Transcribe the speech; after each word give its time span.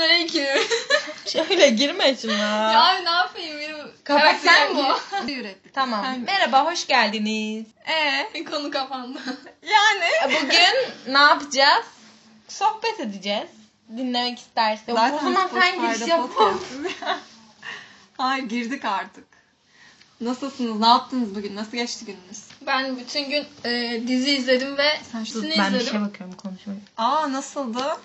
Selamünaleyküm. 0.00 0.62
Şöyle 1.26 1.70
girme 1.70 2.16
şimdi. 2.20 2.32
ya 2.34 2.84
abi 2.84 3.04
ne 3.04 3.10
yapayım 3.10 3.58
benim 3.58 3.76
Kapat 4.04 4.36
sen 4.42 4.74
karakterim 4.74 4.76
bu. 5.26 5.32
Ürettik. 5.32 5.74
Tamam. 5.74 6.04
Sen- 6.04 6.20
Merhaba, 6.20 6.64
hoş 6.72 6.86
geldiniz. 6.86 7.66
Ee. 7.88 8.44
Konu 8.44 8.70
kapandı. 8.70 9.18
Yani. 9.62 10.34
bugün 10.42 11.12
ne 11.14 11.18
yapacağız? 11.18 11.84
Sohbet 12.48 13.00
edeceğiz. 13.00 13.48
Dinlemek 13.96 14.38
isterse. 14.38 14.92
o 14.92 14.96
zaman 14.96 15.50
sen 15.54 15.80
giriş 15.80 16.08
yap. 16.08 16.30
Hayır 18.16 18.44
girdik 18.44 18.84
artık. 18.84 19.24
Nasılsınız? 20.20 20.80
Ne 20.80 20.86
yaptınız 20.86 21.34
bugün? 21.34 21.56
Nasıl 21.56 21.72
geçti 21.72 22.04
gününüz? 22.04 22.44
Ben 22.66 22.96
bütün 22.98 23.30
gün 23.30 23.44
e, 23.64 24.02
dizi 24.08 24.30
izledim 24.30 24.76
ve 24.78 24.98
Sen 25.12 25.24
şu- 25.24 25.42
Ben 25.42 25.50
bir 25.50 25.56
izledim. 25.78 25.86
şey 25.86 26.00
bakıyorum 26.00 26.36
konuşmayı. 26.36 26.78
Aa 26.96 27.32
nasıldı? 27.32 27.96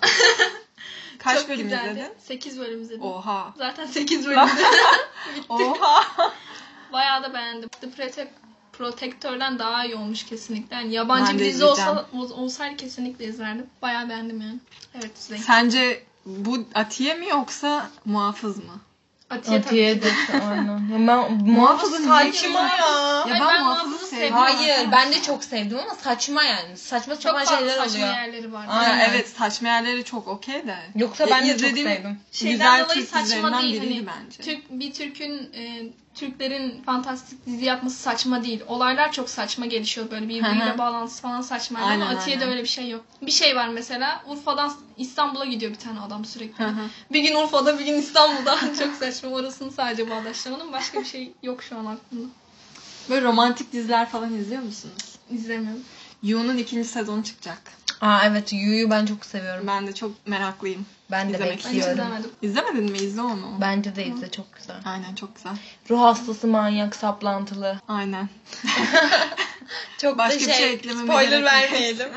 Kaç 1.26 1.38
Çok 1.40 1.48
bölüm 1.48 1.62
güzeldi. 1.62 1.90
izledin? 1.90 2.12
8 2.18 2.58
bölüm 2.58 2.82
izledim. 2.82 3.02
Oha. 3.02 3.52
Zaten 3.56 3.86
8 3.86 4.26
bölüm 4.26 4.40
izledim. 4.46 5.44
Oha. 5.48 6.04
Bayağı 6.92 7.22
da 7.22 7.34
beğendim. 7.34 7.68
The 7.80 7.90
Protect 7.90 8.30
Protector'dan 8.72 9.58
daha 9.58 9.84
iyi 9.84 9.94
olmuş 9.96 10.24
kesinlikle. 10.26 10.76
Yani 10.76 10.92
yabancı 10.94 11.32
Ben 11.32 11.38
bir 11.38 11.44
dizi 11.44 11.64
olsa, 11.64 12.06
olsaydı 12.12 12.76
kesinlikle 12.76 13.24
izlerdim. 13.24 13.66
Bayağı 13.82 14.08
beğendim 14.08 14.40
yani. 14.40 14.58
Evet 14.94 15.18
izleyin. 15.18 15.42
Sence 15.42 16.02
bu 16.26 16.58
Atiye 16.74 17.14
mi 17.14 17.28
yoksa 17.28 17.90
muhafız 18.04 18.56
mı? 18.56 18.80
Atiye 19.30 19.60
tabii 19.62 19.66
Atiye 19.68 19.94
ki. 19.94 20.02
de 20.02 20.12
aynen. 20.50 20.88
Ya 20.92 21.08
ben, 21.08 21.44
niye 21.44 21.82
saçma 22.32 22.60
ya. 22.60 23.24
Ya 23.28 23.34
ben 23.34 23.40
ben 23.40 23.62
muhafızı 23.64 24.05
sevdim. 24.06 24.34
Hayır 24.34 24.92
ben 24.92 25.12
de 25.12 25.22
çok 25.22 25.44
sevdim 25.44 25.78
ama 25.78 25.94
saçma 25.94 26.44
yani. 26.44 26.76
Saçma 26.76 27.14
Çok 27.14 27.22
sapan 27.22 27.44
fazla 27.44 27.58
şeyler 27.58 27.76
saçma 27.76 27.98
oluyor. 27.98 28.14
yerleri 28.14 28.52
var. 28.52 28.66
Aynen. 28.68 28.98
Ya 28.98 29.06
evet 29.10 29.28
saçma 29.28 29.68
yerleri 29.68 30.04
çok 30.04 30.28
okey 30.28 30.66
de. 30.66 30.76
Yoksa 30.96 31.26
ben 31.30 31.46
de 31.48 31.58
çok 31.58 31.70
sevdim. 31.70 32.20
Şeyden 32.32 32.52
güzel 32.52 32.84
dolayı 32.84 33.00
Türk 33.00 33.08
saçma 33.08 33.62
değil. 33.62 33.78
Hani 33.78 34.06
bence. 34.06 34.42
Türk, 34.42 34.70
bir 34.70 34.92
Türk'ün 34.92 35.50
e, 35.54 35.82
Türklerin 36.14 36.82
fantastik 36.82 37.46
dizi 37.46 37.64
yapması 37.64 37.96
saçma 37.96 38.44
değil. 38.44 38.60
Olaylar 38.68 39.12
çok 39.12 39.30
saçma 39.30 39.66
gelişiyor 39.66 40.10
böyle 40.10 40.28
birbiriyle 40.28 40.78
bağlantısı 40.78 41.22
falan 41.22 41.40
saçma. 41.40 41.78
Ama 41.78 41.88
Aynen, 41.88 42.06
Atiye'de 42.06 42.40
aynen. 42.40 42.52
öyle 42.52 42.62
bir 42.62 42.68
şey 42.68 42.88
yok. 42.90 43.04
Bir 43.22 43.30
şey 43.30 43.56
var 43.56 43.68
mesela 43.68 44.22
Urfa'dan 44.26 44.72
İstanbul'a 44.96 45.44
gidiyor 45.44 45.72
bir 45.72 45.78
tane 45.78 46.00
adam 46.00 46.24
sürekli. 46.24 46.64
Hı 46.64 46.68
hı. 46.68 46.88
bir 47.12 47.20
gün 47.22 47.34
Urfa'da 47.34 47.78
bir 47.78 47.84
gün 47.84 47.98
İstanbul'da 47.98 48.58
çok 48.84 48.94
saçma. 48.94 49.30
Orasını 49.30 49.72
sadece 49.72 50.10
bağdaştıramadım. 50.10 50.72
Başka 50.72 51.00
bir 51.00 51.04
şey 51.06 51.32
yok 51.42 51.62
şu 51.62 51.78
an 51.78 51.86
aklımda. 51.86 52.28
Böyle 53.10 53.26
romantik 53.26 53.72
diziler 53.72 54.08
falan 54.08 54.34
izliyor 54.34 54.62
musunuz? 54.62 55.18
İzlemiyorum. 55.30 55.80
Yu'nun 56.22 56.56
ikinci 56.56 56.88
sezonu 56.88 57.24
çıkacak. 57.24 57.58
Aa 58.00 58.20
evet 58.24 58.52
Yu'yu 58.52 58.90
ben 58.90 59.06
çok 59.06 59.24
seviyorum. 59.26 59.66
Ben 59.66 59.86
de 59.86 59.94
çok 59.94 60.26
meraklıyım. 60.26 60.86
Ben 61.10 61.28
de 61.28 61.32
İzlemek 61.32 61.52
Ben 61.52 61.58
hiç 61.58 61.64
bekliyorum. 61.66 61.92
izlemedim. 61.92 62.30
İzlemedin 62.42 62.90
mi? 62.92 62.98
İzle 62.98 63.20
onu. 63.22 63.58
Bence 63.60 63.96
de 63.96 64.06
izle 64.06 64.30
çok 64.30 64.56
güzel. 64.56 64.76
Aynen 64.84 65.14
çok 65.14 65.36
güzel. 65.36 65.52
Ruh 65.90 66.00
hastası 66.00 66.46
manyak 66.46 66.96
saplantılı. 66.96 67.80
Aynen. 67.88 68.28
Çok 69.98 70.18
Başka 70.18 70.34
da 70.34 70.40
bir 70.40 70.44
şey, 70.44 70.54
şey 70.54 70.72
eklememe 70.72 71.12
spoiler 71.12 71.30
gerek 71.30 71.42
yok. 71.42 71.52
vermeyelim. 71.52 72.08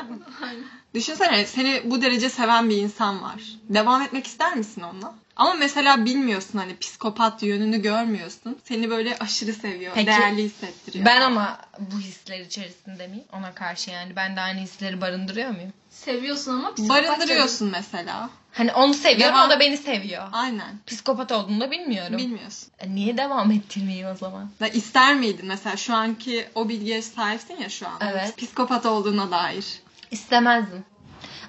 Aynen. 0.43 0.63
Düşünsene 0.93 1.45
seni 1.45 1.81
bu 1.85 2.01
derece 2.01 2.29
seven 2.29 2.69
bir 2.69 2.77
insan 2.77 3.21
var. 3.21 3.41
Devam 3.69 4.01
etmek 4.01 4.27
ister 4.27 4.55
misin 4.55 4.81
onunla? 4.81 5.13
Ama 5.35 5.53
mesela 5.53 6.05
bilmiyorsun 6.05 6.59
hani 6.59 6.77
psikopat 6.77 7.43
yönünü 7.43 7.81
görmüyorsun. 7.81 8.57
Seni 8.63 8.89
böyle 8.89 9.17
aşırı 9.19 9.53
seviyor, 9.53 9.91
Peki, 9.95 10.07
değerli 10.07 10.43
hissettiriyor. 10.43 11.05
ben 11.05 11.21
ama 11.21 11.57
bu 11.79 11.99
hisler 11.99 12.39
içerisinde 12.39 13.07
miyim? 13.07 13.23
Ona 13.33 13.53
karşı 13.53 13.91
yani. 13.91 14.15
Ben 14.15 14.35
de 14.35 14.41
aynı 14.41 14.59
hisleri 14.59 15.01
barındırıyor 15.01 15.49
muyum? 15.49 15.73
Seviyorsun 15.89 16.51
ama 16.53 16.73
psikopat 16.73 17.07
Barındırıyorsun 17.09 17.69
mesela. 17.71 18.29
Hani 18.51 18.73
onu 18.73 18.93
seviyorum, 18.93 19.35
Devam- 19.35 19.47
o 19.47 19.49
da 19.49 19.59
beni 19.59 19.77
seviyor. 19.77 20.23
Aynen. 20.31 20.79
Psikopat 20.87 21.31
olduğunu 21.31 21.61
da 21.61 21.71
bilmiyorum. 21.71 22.17
Bilmiyorsun. 22.17 22.69
E, 22.79 22.95
Niye 22.95 23.17
devam 23.17 23.51
ettirmeyeyim 23.51 24.07
o 24.07 24.15
zaman? 24.15 24.49
Da 24.59 24.67
ister 24.67 25.15
miydin 25.15 25.45
mesela 25.45 25.77
şu 25.77 25.95
anki 25.95 26.47
o 26.55 26.69
bilgiye 26.69 27.01
sahipsin 27.01 27.57
ya 27.57 27.69
şu 27.69 27.87
an. 27.87 27.97
Evet. 28.01 28.37
Psikopat 28.37 28.85
olduğuna 28.85 29.31
dair. 29.31 29.65
İstemezdim. 30.11 30.83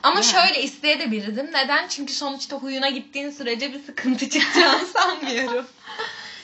Ama 0.03 0.17
Ya. 0.17 0.23
şöyle 0.23 0.63
isteyebilirdim. 0.63 1.47
Neden? 1.47 1.89
Çünkü 1.89 2.13
sonuçta 2.13 2.57
huyuna 2.57 2.89
gittiğin 2.91 3.31
sürece 3.31 3.73
bir 3.73 3.83
sıkıntı 3.85 4.29
çıkacağını 4.31 4.87
sanmıyorum. 4.87 5.67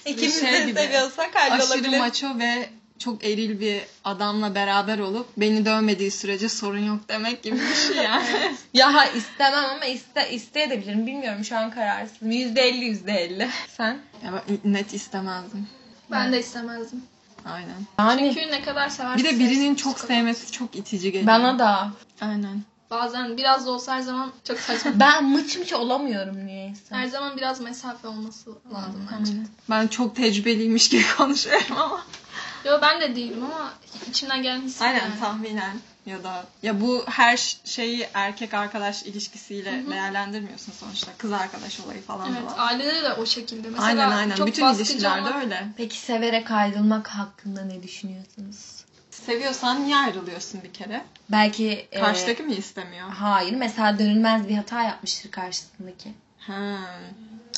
İkimiz 0.07 0.41
Şey 0.41 0.53
de 0.53 0.65
gibi, 0.65 0.81
seviyorsak 0.81 1.37
Aşırı 1.37 1.51
hallolabilir. 1.51 1.99
maço 1.99 2.39
ve 2.39 2.69
çok 2.99 3.25
eril 3.25 3.61
bir 3.61 3.81
adamla 4.05 4.55
beraber 4.55 4.99
olup 4.99 5.27
beni 5.37 5.65
dövmediği 5.65 6.11
sürece 6.11 6.49
sorun 6.49 6.79
yok 6.87 7.01
demek 7.09 7.43
gibi 7.43 7.57
bir 7.61 7.75
şey 7.95 8.05
yani. 8.05 8.27
Ya 8.75 8.95
ha, 8.95 9.07
istemem 9.07 9.65
ama 9.65 9.85
iste, 9.85 10.31
isteyebilirim. 10.31 11.07
Bilmiyorum 11.07 11.45
şu 11.45 11.57
an 11.57 11.71
kararsızım. 11.71 12.31
%50 12.31 13.05
%50. 13.07 13.49
Sen? 13.77 13.99
ya 14.25 14.33
ben 14.65 14.73
net 14.73 14.95
istemezdim. 14.95 15.69
Ben 16.11 16.33
de 16.33 16.39
istemezdim. 16.41 17.03
Aynen. 17.53 17.87
Yani 17.99 18.35
Çünkü 18.35 18.51
ne 18.51 18.63
kadar 18.63 18.89
seversen 18.89 19.19
Bir 19.19 19.25
de 19.25 19.39
birinin 19.39 19.75
çok 19.75 19.99
sevmesi 20.01 20.53
çok 20.53 20.77
itici 20.77 21.13
geliyor. 21.13 21.27
bana 21.27 21.59
da. 21.59 21.91
Aynen. 22.21 22.63
Bazen 22.91 23.37
biraz 23.37 23.67
da 23.67 23.71
olsa 23.71 23.95
her 23.97 24.01
zaman 24.01 24.33
çok 24.45 24.59
saçma. 24.59 24.91
Ben 25.01 25.25
mıç 25.25 25.57
mıç 25.59 25.73
olamıyorum 25.73 26.47
niyeyse. 26.47 26.95
her 26.95 27.07
zaman 27.07 27.37
biraz 27.37 27.61
mesafe 27.61 28.09
olması 28.09 28.51
lazım 28.75 29.09
bence. 29.19 29.33
Ben 29.71 29.87
çok 29.87 30.17
tecrübeliymiş 30.17 30.89
gibi 30.89 31.05
konuşuyorum 31.19 31.77
ama. 31.77 32.03
Yo 32.65 32.79
ben 32.83 33.01
de 33.01 33.17
değilim 33.17 33.45
ama 33.45 33.73
içimden 34.11 34.43
gelen 34.43 34.61
his 34.63 34.83
Aynen 34.83 34.99
yani. 35.01 35.21
tahminen 35.21 35.77
ya 36.07 36.25
da 36.25 36.47
ya 36.63 36.81
bu 36.81 37.05
her 37.07 37.57
şeyi 37.65 38.09
erkek 38.15 38.55
arkadaş 38.55 39.03
ilişkisiyle 39.03 39.85
değerlendirmiyorsun 39.91 40.73
sonuçta. 40.73 41.13
Kız 41.19 41.33
arkadaş 41.33 41.81
olayı 41.81 42.03
falan 42.03 42.35
da 42.35 42.39
Evet, 42.41 42.51
var. 42.53 42.55
ailede 42.59 43.03
de 43.03 43.13
o 43.13 43.27
şekilde. 43.27 43.69
Mesela 43.69 43.87
Aynen 43.87 44.11
aynen. 44.17 44.37
çok 44.37 44.47
Bütün 44.47 44.75
ilişkilerde 44.75 45.21
olmak- 45.21 45.43
öyle. 45.43 45.69
Peki 45.77 45.99
severek 45.99 46.51
ayrılmak 46.51 47.09
hakkında 47.09 47.65
ne 47.65 47.83
düşünüyorsunuz? 47.83 48.85
Seviyorsan 49.11 49.85
niye 49.85 49.97
ayrılıyorsun 49.97 50.63
bir 50.63 50.73
kere? 50.73 51.05
Belki 51.31 51.89
e, 51.93 52.01
Karşıdaki 52.01 52.43
mi 52.43 52.55
istemiyor? 52.55 53.09
hayır 53.09 53.53
mesela 53.57 53.99
dönülmez 53.99 54.49
bir 54.49 54.57
hata 54.57 54.83
yapmıştır 54.83 55.31
karşısındaki. 55.31 56.13
Ha. 56.39 56.77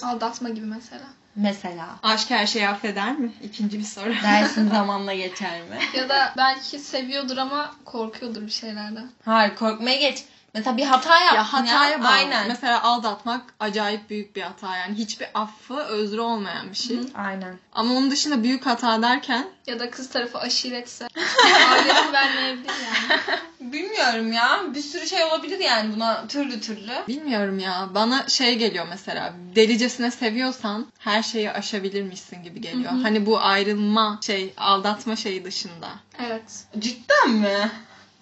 Aldatma 0.02 0.48
gibi 0.48 0.66
mesela. 0.66 1.04
Mesela. 1.36 1.86
Aşk 2.02 2.30
her 2.30 2.46
şeyi 2.46 2.68
affeder 2.68 3.18
mi? 3.18 3.32
İkinci 3.42 3.78
bir 3.78 3.84
soru. 3.84 4.12
Dersin 4.22 4.68
zamanla 4.72 5.14
geçer 5.14 5.60
mi? 5.60 5.78
Ya 5.96 6.08
da 6.08 6.34
belki 6.36 6.78
seviyordur 6.78 7.36
ama 7.36 7.74
korkuyordur 7.84 8.42
bir 8.42 8.50
şeylerden. 8.50 9.10
Hayır 9.24 9.54
korkmaya 9.54 9.96
geç. 9.96 10.24
Mesela 10.54 10.76
bir 10.76 10.84
hata 10.86 11.20
yaptın 11.20 11.36
ya. 11.36 11.42
ya 11.42 11.52
hataya 11.52 12.00
bağlı. 12.00 12.08
Aynen. 12.08 12.48
Mesela 12.48 12.82
aldatmak 12.82 13.40
acayip 13.60 14.10
büyük 14.10 14.36
bir 14.36 14.42
hata 14.42 14.76
yani. 14.76 14.98
Hiçbir 14.98 15.28
affı 15.34 15.74
özrü 15.74 16.20
olmayan 16.20 16.70
bir 16.70 16.76
şey. 16.76 16.98
Aynen. 17.14 17.58
Ama 17.72 17.94
onun 17.94 18.10
dışında 18.10 18.42
büyük 18.42 18.66
hata 18.66 19.02
derken 19.02 19.46
Ya 19.66 19.80
da 19.80 19.90
kız 19.90 20.10
tarafı 20.10 20.38
aşiretse. 20.38 21.08
Ailesi 21.72 22.12
vermeyebilir 22.12 22.72
yani. 22.84 23.20
Bilmiyorum 23.72 24.32
ya. 24.32 24.60
Bir 24.74 24.80
sürü 24.82 25.06
şey 25.06 25.24
olabilir 25.24 25.58
yani 25.58 25.94
buna 25.96 26.26
türlü 26.26 26.60
türlü. 26.60 26.92
bilmiyorum 27.08 27.58
ya 27.58 27.88
bana 27.94 28.28
şey 28.28 28.58
geliyor 28.58 28.86
mesela 28.90 29.32
delicesine 29.54 30.10
seviyorsan 30.10 30.86
her 30.98 31.22
şeyi 31.22 31.50
aşabilirmişsin 31.50 32.42
gibi 32.42 32.60
geliyor. 32.60 32.92
Hani 33.02 33.26
bu 33.26 33.40
ayrılma 33.40 34.18
şey 34.22 34.54
aldatma 34.56 35.16
şeyi 35.16 35.44
dışında. 35.44 35.88
Evet. 36.26 36.64
Cidden 36.78 37.30
mi? 37.30 37.70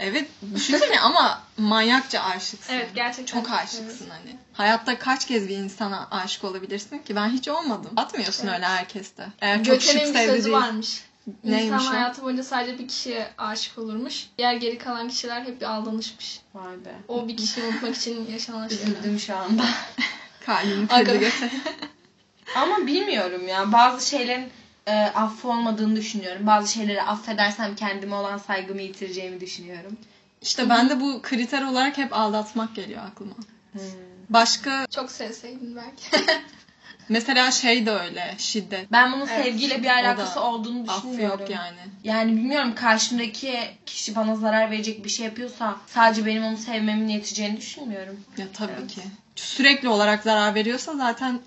Evet 0.01 0.29
düşünsene 0.55 1.01
ama 1.01 1.43
manyakça 1.59 2.21
aşıksın. 2.21 2.73
Evet 2.73 2.91
gerçekten. 2.95 3.41
Çok 3.41 3.51
aşıksın 3.53 4.09
hani. 4.11 4.37
Hayatta 4.53 4.99
kaç 4.99 5.27
kez 5.27 5.49
bir 5.49 5.57
insana 5.57 6.09
aşık 6.11 6.45
olabilirsin 6.45 6.99
ki? 6.99 7.17
Ben 7.17 7.29
hiç 7.29 7.49
olmadım. 7.49 7.91
Atmıyorsun 7.97 8.47
öyle 8.49 8.67
herkeste. 8.67 9.27
Eğer 9.41 9.65
çok 9.65 9.83
şık 9.83 9.93
Göte'nin 9.93 10.15
bir 10.15 10.19
sözü 10.19 10.45
değil. 10.45 10.57
varmış. 10.57 11.03
Neymiş 11.45 11.83
İnsan 11.83 11.87
o? 11.87 11.99
hayatı 11.99 12.23
boyunca 12.23 12.43
sadece 12.45 12.79
bir 12.79 12.89
kişiye 12.89 13.29
aşık 13.39 13.79
olurmuş. 13.79 14.27
Diğer 14.39 14.55
geri 14.55 14.79
kalan 14.79 15.09
kişiler 15.09 15.43
hep 15.43 15.61
bir 15.61 15.67
aldanışmış. 15.67 16.41
Vay 16.55 16.75
be. 16.85 16.95
O 17.09 17.29
bir 17.29 17.37
kişiyi 17.37 17.65
unutmak 17.65 17.97
için 17.97 18.31
yaşanan 18.33 18.69
şeyler. 18.69 18.83
Üzüldüm 18.83 19.19
şu 19.21 19.37
anda. 19.37 19.65
Kalbimi 20.47 20.87
Aga. 20.91 21.13
kırdı. 21.13 21.31
Ama 22.57 22.87
bilmiyorum 22.87 23.49
ya. 23.49 23.73
Bazı 23.73 24.09
şeylerin 24.09 24.49
e, 24.87 24.93
affı 24.95 25.49
olmadığını 25.49 25.97
düşünüyorum. 25.97 26.47
Bazı 26.47 26.73
şeyleri 26.73 27.03
affedersem 27.03 27.77
kendime 27.77 28.15
olan 28.15 28.39
saygımı 28.39 28.83
yitireceğimi 28.83 29.41
düşünüyorum. 29.41 29.97
İşte 30.43 30.69
ben 30.71 30.89
de 30.91 31.01
bu 31.01 31.23
kriter 31.23 31.63
olarak 31.63 31.99
hep 31.99 32.13
aldatmak 32.13 32.75
geliyor 32.75 33.03
aklıma. 33.07 33.35
Başka 34.31 34.87
Çok 34.91 35.11
sevseydin 35.11 35.77
belki. 35.77 36.31
mesela 37.09 37.51
şey 37.51 37.87
de 37.87 37.91
öyle 37.91 38.35
şiddet. 38.39 38.93
Ben 38.93 39.13
bunun 39.13 39.27
Evet, 39.27 39.45
sevgiyle 39.45 39.83
bir 39.83 39.89
alakası 39.91 40.41
olduğunu 40.41 40.83
Affı 40.93 40.99
düşünmüyorum. 41.09 41.41
yok 41.41 41.51
yani. 41.51 41.77
Yani 42.05 42.33
bilmiyorum 42.33 42.75
karşımdaki 42.75 43.61
kişi 43.87 44.15
bana 44.17 44.37
zarar 44.37 44.71
verecek 44.71 45.05
bir 45.05 45.11
şey 45.11 45.27
yapıyorsa 45.27 45.77
sadece 45.87 46.27
benim 46.27 46.45
onu 46.45 46.57
sevmemin 46.57 47.09
yeteceğini 47.09 47.57
düşünmüyorum. 47.57 48.21
Ya 48.39 48.47
tabii 48.55 48.73
Evet. 48.81 48.91
ki. 48.95 49.01
Sürekli 49.37 49.89
olarak 49.89 50.23
zarar 50.23 50.55
veriyorsa 50.55 50.97
zaten 50.97 51.41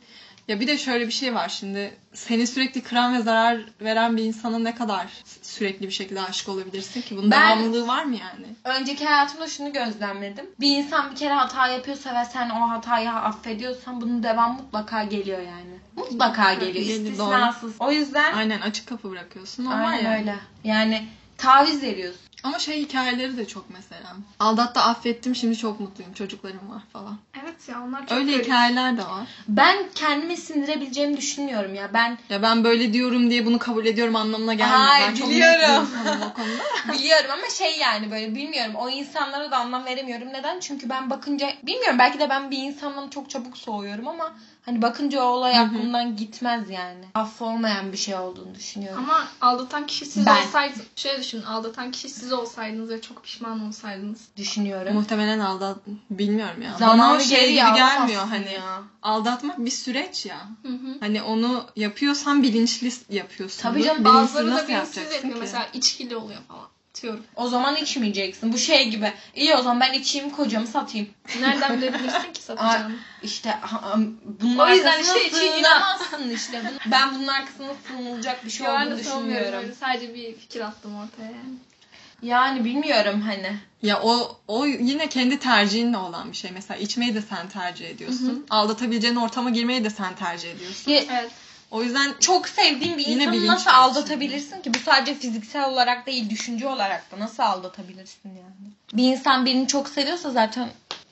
ya 0.49 0.59
bir 0.59 0.67
de 0.67 0.77
şöyle 0.77 1.07
bir 1.07 1.11
şey 1.11 1.35
var 1.35 1.49
şimdi 1.49 1.97
seni 2.13 2.47
sürekli 2.47 2.81
kıran 2.83 3.13
ve 3.17 3.21
zarar 3.21 3.59
veren 3.81 4.17
bir 4.17 4.23
insana 4.23 4.59
ne 4.59 4.75
kadar 4.75 5.07
sürekli 5.41 5.87
bir 5.87 5.91
şekilde 5.91 6.21
aşık 6.21 6.49
olabilirsin 6.49 7.01
ki? 7.01 7.17
Bunun 7.17 7.31
Ben- 7.31 7.57
devamlılığı 7.59 7.87
var 7.87 8.03
mı 8.03 8.15
yani? 8.15 8.77
Önceki 8.79 9.05
hayatımda 9.05 9.47
şunu 9.47 9.73
gözlemledim. 9.73 10.45
Bir 10.59 10.77
insan 10.77 11.11
bir 11.11 11.15
kere 11.15 11.33
hata 11.33 11.67
yapıyorsa 11.67 12.21
ve 12.21 12.25
sen 12.33 12.49
o 12.49 12.69
hatayı 12.69 13.11
affediyorsan 13.11 14.01
bunun 14.01 14.23
devam 14.23 14.55
mutlaka 14.55 15.03
geliyor 15.03 15.39
yani. 15.39 15.79
Mutlaka 15.95 16.53
geliyor. 16.53 16.73
Geliyor, 16.73 16.99
istisnasız. 16.99 17.73
O 17.79 17.91
yüzden 17.91 18.33
Aynen 18.33 18.61
açık 18.61 18.87
kapı 18.87 19.11
bırakıyorsun. 19.11 19.65
Var 19.65 19.81
aynen 19.83 20.03
yani. 20.03 20.19
öyle. 20.19 20.35
Yani 20.63 21.07
taviz 21.39 21.81
veriyorsun. 21.81 22.19
Ama 22.43 22.59
şey 22.59 22.81
hikayeleri 22.81 23.37
de 23.37 23.47
çok 23.47 23.65
mesela. 23.69 24.15
Aldattı 24.39 24.79
affettim 24.79 25.35
şimdi 25.35 25.57
çok 25.57 25.79
mutluyum 25.79 26.13
çocuklarım 26.13 26.69
var 26.69 26.81
falan. 26.93 27.17
Evet 27.43 27.69
ya 27.69 27.81
onlar 27.83 28.07
çok 28.07 28.17
Öyle 28.17 28.31
garip. 28.31 28.45
hikayeler 28.45 28.97
de 28.97 29.01
var. 29.01 29.27
Ben 29.47 29.77
kendimi 29.95 30.37
sindirebileceğimi 30.37 31.17
düşünmüyorum 31.17 31.75
ya. 31.75 31.89
Ben 31.93 32.17
Ya 32.29 32.41
ben 32.41 32.63
böyle 32.63 32.93
diyorum 32.93 33.29
diye 33.29 33.45
bunu 33.45 33.59
kabul 33.59 33.85
ediyorum 33.85 34.15
anlamına 34.15 34.53
gelmiyor. 34.53 34.79
Hayır, 34.79 35.07
ben 35.09 35.15
çok 35.15 35.29
biliyorum. 35.29 35.87
insanım 35.91 36.21
o 36.31 36.33
konuda. 36.33 36.97
biliyorum 36.99 37.29
ama 37.33 37.49
şey 37.57 37.77
yani 37.77 38.11
böyle 38.11 38.35
bilmiyorum. 38.35 38.75
O 38.75 38.89
insanlara 38.89 39.51
da 39.51 39.57
anlam 39.57 39.85
veremiyorum. 39.85 40.27
Neden? 40.33 40.59
Çünkü 40.59 40.89
ben 40.89 41.09
bakınca 41.09 41.49
bilmiyorum 41.63 41.99
belki 41.99 42.19
de 42.19 42.29
ben 42.29 42.51
bir 42.51 42.57
insandan 42.57 43.09
çok 43.09 43.29
çabuk 43.29 43.57
soğuyorum 43.57 44.07
ama 44.07 44.33
hani 44.65 44.81
bakınca 44.81 45.21
o 45.21 45.25
olay 45.25 45.55
Hı 45.55 45.59
hı. 45.59 45.65
aklımdan 45.65 46.15
gitmez 46.15 46.69
yani. 46.69 47.05
Affolmayan 47.13 47.91
bir 47.91 47.97
şey 47.97 48.15
olduğunu 48.15 48.55
düşünüyorum. 48.55 49.03
Ama 49.03 49.27
aldatan 49.41 49.87
kişi 49.87 50.05
siz 50.05 50.25
Ben. 50.25 50.47
olsaydınız. 50.47 50.85
Şöyle 50.95 51.19
düşünün 51.19 51.43
aldatan 51.43 51.91
kişi 51.91 52.09
siz 52.09 52.33
olsaydınız 52.33 52.89
ve 52.89 53.01
çok 53.01 53.23
pişman 53.23 53.67
olsaydınız. 53.67 54.19
düşünüyorum. 54.37 54.93
Muhtemelen 54.93 55.39
aldat 55.39 55.77
bilmiyorum 56.09 56.61
ya. 56.61 56.69
Bana 56.69 56.77
Zamanı 56.77 57.17
o 57.17 57.19
şey 57.19 57.47
gibi 57.47 57.55
gelmiyor 57.55 58.27
hani. 58.27 58.53
ya. 58.53 58.83
Aldatmak 59.01 59.65
bir 59.65 59.71
süreç 59.71 60.25
ya. 60.25 60.41
Hı 60.61 60.67
hı. 60.67 60.97
Hani 60.99 61.21
onu 61.23 61.65
yapıyorsan 61.75 62.43
bilinçli 62.43 62.91
yapıyorsun. 63.09 63.61
Tabii 63.61 63.83
canım, 63.83 64.03
Bazıları 64.05 64.55
da 64.55 64.67
bilinçsiz 64.67 65.13
yapıyor. 65.13 65.37
Mesela 65.39 65.67
içkili 65.73 66.15
oluyor 66.15 66.39
falan. 66.47 66.67
Diyorum. 67.01 67.23
O 67.35 67.47
zaman 67.47 67.75
içmeyeceksin. 67.75 68.53
Bu 68.53 68.57
şey 68.57 68.89
gibi. 68.89 69.13
İyi 69.35 69.55
o 69.55 69.61
zaman 69.61 69.79
ben 69.79 69.93
içeyim 69.93 70.29
kocamı 70.29 70.67
satayım. 70.67 71.09
Nereden 71.41 71.77
bilebilirsin 71.77 72.33
ki 72.33 72.41
satacağını? 72.41 72.95
İşte 73.23 73.57
bunun 74.23 74.57
O 74.57 74.67
yüzden 74.67 74.91
arkasına 74.91 75.17
işte 75.17 75.27
içi 75.27 75.35
sığınamazsın 75.35 76.29
işte. 76.29 76.71
Ben 76.91 77.15
bunun 77.15 77.27
arkasına 77.27 77.73
sığınılacak 77.87 78.45
bir 78.45 78.49
şey 78.49 78.65
Yo, 78.65 78.73
olduğunu 78.73 78.97
düşünmüyorum. 78.97 79.73
Sadece 79.79 80.13
bir 80.13 80.35
fikir 80.35 80.61
attım 80.61 80.95
ortaya 80.95 81.25
yani. 81.25 81.55
Yani 82.21 82.65
bilmiyorum 82.65 83.21
hani. 83.21 83.57
Ya 83.81 84.01
o 84.01 84.37
o 84.47 84.65
yine 84.65 85.09
kendi 85.09 85.39
tercihinle 85.39 85.97
olan 85.97 86.31
bir 86.31 86.37
şey. 86.37 86.51
Mesela 86.51 86.77
içmeyi 86.77 87.15
de 87.15 87.21
sen 87.21 87.49
tercih 87.49 87.89
ediyorsun. 87.89 88.45
Aldatabileceğin 88.49 89.15
ortama 89.15 89.49
girmeyi 89.49 89.83
de 89.83 89.89
sen 89.89 90.15
tercih 90.15 90.51
ediyorsun. 90.51 90.91
Ya, 90.91 91.01
Evet. 91.11 91.31
O 91.71 91.83
yüzden 91.83 92.13
çok 92.19 92.47
sevdiğin 92.47 92.97
bir 92.97 93.07
Yine 93.07 93.23
insanı 93.23 93.47
nasıl 93.47 93.69
aldatabilirsin 93.69 94.61
ki? 94.61 94.73
Bu 94.73 94.79
sadece 94.79 95.15
fiziksel 95.15 95.69
olarak 95.69 96.07
değil, 96.07 96.29
düşünce 96.29 96.67
olarak 96.67 97.11
da 97.11 97.19
nasıl 97.19 97.43
aldatabilirsin 97.43 98.29
yani? 98.29 98.71
Bir 98.93 99.03
insan 99.03 99.45
birini 99.45 99.67
çok 99.67 99.89
seviyorsa 99.89 100.31
zaten 100.31 100.69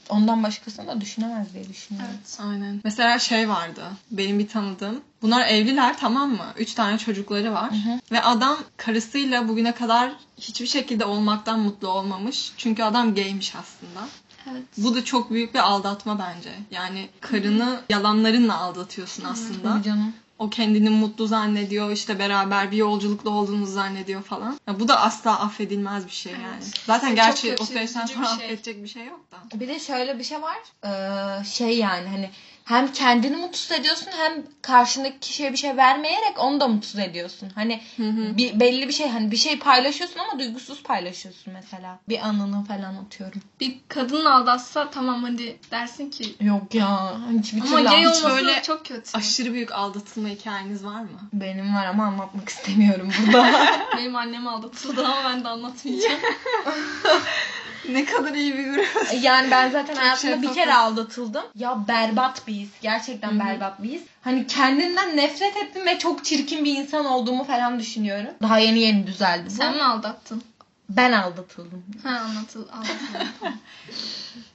ondan 0.09 0.43
başkasını 0.43 0.87
da 0.87 1.01
düşünemez 1.01 1.53
diye 1.53 1.69
düşünüyorum. 1.69 2.11
Evet. 2.13 2.37
Aynen. 2.39 2.81
Mesela 2.83 3.19
şey 3.19 3.49
vardı. 3.49 3.83
Benim 4.11 4.39
bir 4.39 4.47
tanıdığım. 4.47 5.01
Bunlar 5.21 5.47
evliler 5.47 5.97
tamam 5.99 6.29
mı? 6.29 6.45
Üç 6.57 6.73
tane 6.73 6.97
çocukları 6.97 7.53
var. 7.53 7.71
hı. 7.71 7.99
Ve 8.11 8.21
adam 8.21 8.57
karısıyla 8.77 9.47
bugüne 9.47 9.75
kadar 9.75 10.11
hiçbir 10.37 10.67
şekilde 10.67 11.05
olmaktan 11.05 11.59
mutlu 11.59 11.87
olmamış. 11.87 12.51
Çünkü 12.57 12.83
adam 12.83 13.15
gaymiş 13.15 13.53
aslında. 13.55 14.07
Evet. 14.51 14.63
Bu 14.77 14.95
da 14.95 15.05
çok 15.05 15.31
büyük 15.31 15.53
bir 15.53 15.59
aldatma 15.59 16.19
bence. 16.19 16.49
Yani 16.71 17.09
karını 17.21 17.81
yalanlarınla 17.89 18.57
aldatıyorsun 18.57 19.23
aslında. 19.23 19.73
Tabii 19.73 19.83
canım. 19.83 20.13
O 20.39 20.49
kendini 20.49 20.89
mutlu 20.89 21.27
zannediyor, 21.27 21.91
işte 21.91 22.19
beraber 22.19 22.71
bir 22.71 22.77
yolculukta 22.77 23.29
olduğunuzu 23.29 23.71
zannediyor 23.71 24.21
falan. 24.23 24.59
Ya 24.67 24.79
bu 24.79 24.87
da 24.87 25.01
asla 25.01 25.39
affedilmez 25.39 26.05
bir 26.05 26.11
şey 26.11 26.33
yani. 26.33 26.43
Evet. 26.53 26.73
Zaten 26.85 27.07
Çok 27.07 27.15
gerçi 27.15 27.55
o 27.59 27.65
süreçten 27.65 28.05
sonra 28.05 28.21
bir 28.21 28.27
şey. 28.27 28.45
affedecek 28.45 28.83
bir 28.83 28.87
şey 28.87 29.05
yok 29.05 29.19
da. 29.31 29.59
Bir 29.59 29.67
de 29.67 29.79
şöyle 29.79 30.19
bir 30.19 30.23
şey 30.23 30.37
var. 30.41 30.57
Ee, 30.85 31.43
şey 31.45 31.77
yani 31.77 32.07
hani 32.07 32.29
hem 32.67 32.91
kendini 32.91 33.35
mutsuz 33.35 33.71
ediyorsun 33.71 34.07
hem 34.17 34.43
karşındaki 34.61 35.19
kişiye 35.19 35.51
bir 35.51 35.57
şey 35.57 35.77
vermeyerek 35.77 36.39
onu 36.39 36.59
da 36.59 36.67
mutsuz 36.67 36.99
ediyorsun. 36.99 37.49
Hani 37.55 37.81
Hı 37.97 38.03
hı. 38.03 38.37
bir, 38.37 38.59
belli 38.59 38.87
bir 38.87 38.93
şey 38.93 39.09
hani 39.09 39.31
bir 39.31 39.37
şey 39.37 39.59
paylaşıyorsun 39.59 40.19
ama 40.19 40.39
duygusuz 40.39 40.83
paylaşıyorsun 40.83 41.53
mesela. 41.53 41.99
Bir 42.09 42.27
anını 42.27 42.65
falan 42.65 42.95
atıyorum. 43.05 43.41
Bir 43.59 43.77
kadın 43.87 44.25
aldatsa 44.25 44.89
tamam 44.89 45.23
hadi 45.23 45.59
dersin 45.71 46.09
ki 46.09 46.35
Yok 46.41 46.75
ya. 46.75 47.17
Hiçbir 47.39 47.61
ama 47.61 47.69
türlü 47.69 47.83
gay 47.83 48.07
olması 48.07 48.29
böyle 48.29 48.61
çok 48.61 48.85
kötü. 48.85 49.17
Aşırı 49.17 49.53
büyük 49.53 49.71
aldatılma 49.71 50.29
hikayeniz 50.29 50.85
var 50.85 51.01
mı? 51.01 51.19
Benim 51.33 51.75
var 51.75 51.85
ama 51.85 52.05
anlatmak 52.05 52.49
istemiyorum 52.49 53.09
burada. 53.19 53.51
Benim 53.97 54.15
annem 54.15 54.47
aldatıldı 54.47 55.05
ama 55.05 55.29
ben 55.29 55.43
de 55.43 55.47
anlatmayacağım. 55.47 56.19
Ne 57.91 58.05
kadar 58.05 58.33
iyi 58.33 58.57
bir 58.57 58.73
grup. 58.73 58.87
yani 59.21 59.51
ben 59.51 59.69
zaten 59.69 59.95
hayatımda 59.95 60.33
şey 60.33 60.41
bir 60.41 60.53
kere 60.53 60.73
aldatıldım. 60.73 61.43
Ya 61.55 61.87
berbat 61.87 62.47
bir 62.47 62.53
his. 62.53 62.69
Gerçekten 62.81 63.39
berbat 63.39 63.83
bir 63.83 63.89
his. 63.89 64.01
Hani 64.21 64.47
kendimden 64.47 65.17
nefret 65.17 65.57
ettim 65.57 65.85
ve 65.85 65.99
çok 65.99 66.25
çirkin 66.25 66.65
bir 66.65 66.75
insan 66.75 67.05
olduğumu 67.05 67.43
falan 67.43 67.79
düşünüyorum. 67.79 68.31
Daha 68.41 68.59
yeni 68.59 68.79
yeni 68.79 69.07
düzeldi 69.07 69.43
bu. 69.45 69.49
Sen 69.49 69.75
mi 69.75 69.83
aldattın? 69.83 70.43
Ben 70.89 71.11
aldatıldım. 71.11 71.85
Ha 72.03 72.09
anlatıl 72.09 72.67
anlatıl. 72.71 73.57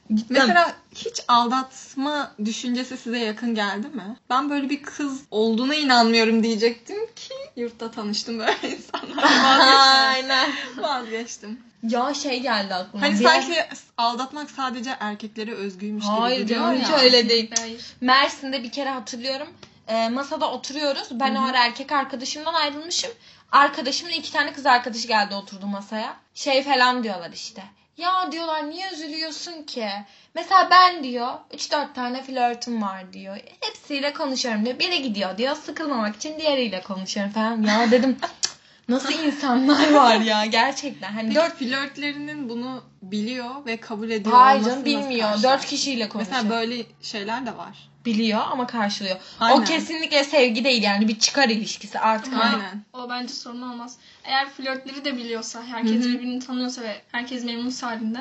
Mesela 0.28 0.74
hiç 0.94 1.20
aldatma 1.28 2.32
düşüncesi 2.44 2.96
size 2.96 3.18
yakın 3.18 3.54
geldi 3.54 3.86
mi? 3.88 4.16
Ben 4.30 4.50
böyle 4.50 4.70
bir 4.70 4.82
kız 4.82 5.20
olduğuna 5.30 5.74
inanmıyorum 5.74 6.42
diyecektim 6.42 7.06
ki 7.16 7.34
yurtta 7.56 7.90
tanıştım 7.90 8.38
böyle 8.38 8.52
insanlarla 8.76 9.22
vazgeçtim. 9.22 10.12
Aynen. 10.12 10.50
vazgeçtim. 10.76 11.60
Ya 11.88 12.14
şey 12.14 12.40
geldi 12.40 12.74
aklıma. 12.74 13.06
Hani 13.06 13.18
Bir- 13.18 13.24
sanki 13.24 13.54
aldatmak 13.98 14.50
sadece 14.50 14.90
erkeklere 15.00 15.54
özgüymüş 15.54 16.04
Hayır 16.04 16.38
gibi 16.40 16.48
canım, 16.48 16.66
duruyor 16.66 16.82
hiç 16.82 16.90
ya. 16.90 16.98
öyle 16.98 17.28
değil. 17.28 17.50
Hayır. 17.58 17.86
Mersin'de 18.00 18.62
bir 18.62 18.72
kere 18.72 18.90
hatırlıyorum. 18.90 19.48
Ee, 19.88 20.08
masada 20.08 20.50
oturuyoruz. 20.50 21.08
Ben 21.10 21.34
o 21.34 21.42
ara 21.42 21.64
erkek 21.64 21.92
arkadaşımdan 21.92 22.54
ayrılmışım. 22.54 23.10
Arkadaşımın 23.52 24.12
iki 24.12 24.32
tane 24.32 24.52
kız 24.52 24.66
arkadaşı 24.66 25.08
geldi 25.08 25.34
oturdu 25.34 25.66
masaya. 25.66 26.16
Şey 26.34 26.62
falan 26.64 27.02
diyorlar 27.04 27.30
işte. 27.32 27.62
Ya 27.96 28.32
diyorlar 28.32 28.70
niye 28.70 28.90
üzülüyorsun 28.92 29.62
ki? 29.62 29.88
Mesela 30.34 30.68
ben 30.70 31.04
diyor 31.04 31.28
3-4 31.54 31.94
tane 31.94 32.22
flörtüm 32.22 32.82
var 32.82 33.12
diyor. 33.12 33.36
Hepsiyle 33.60 34.12
konuşuyorum 34.12 34.64
diyor. 34.64 34.78
Biri 34.78 35.02
gidiyor 35.02 35.38
diyor. 35.38 35.56
Sıkılmamak 35.56 36.16
için 36.16 36.38
diğeriyle 36.38 36.82
konuşuyorum 36.82 37.32
falan. 37.32 37.62
Ya 37.62 37.90
dedim 37.90 38.16
"Cık, 38.22 38.30
nasıl 38.88 39.12
insanlar 39.12 39.92
var 39.92 40.16
ya 40.16 40.46
gerçekten. 40.46 41.12
Hani 41.12 41.28
Peki 41.28 41.34
dört 41.34 41.58
flörtlerinin 41.58 42.48
bunu 42.48 42.84
biliyor 43.02 43.66
ve 43.66 43.76
kabul 43.76 44.10
ediyor 44.10 44.36
Hayır 44.36 44.64
canım 44.64 44.84
bilmiyor. 44.84 45.42
Dört 45.42 45.66
kişiyle 45.66 46.08
konuşuyor. 46.08 46.36
Mesela 46.36 46.60
böyle 46.60 46.84
şeyler 47.02 47.46
de 47.46 47.56
var. 47.56 47.91
Biliyor 48.04 48.40
ama 48.50 48.66
karşılıyor. 48.66 49.16
O 49.16 49.44
Aynen. 49.44 49.64
kesinlikle 49.64 50.24
sevgi 50.24 50.64
değil 50.64 50.82
yani 50.82 51.08
bir 51.08 51.18
çıkar 51.18 51.48
ilişkisi 51.48 51.98
artık. 51.98 52.34
hani 52.34 52.54
Aynen. 52.62 52.84
O 52.92 53.10
bence 53.10 53.34
sorun 53.34 53.62
olmaz. 53.62 53.96
Eğer 54.24 54.50
flörtleri 54.50 55.04
de 55.04 55.16
biliyorsa, 55.16 55.62
herkes 55.62 55.92
Hı 55.92 55.98
hı. 55.98 56.04
birbirini 56.04 56.46
tanıyorsa 56.46 56.82
ve 56.82 57.00
herkes 57.12 57.44
memnun 57.44 57.70
halinde. 57.70 58.18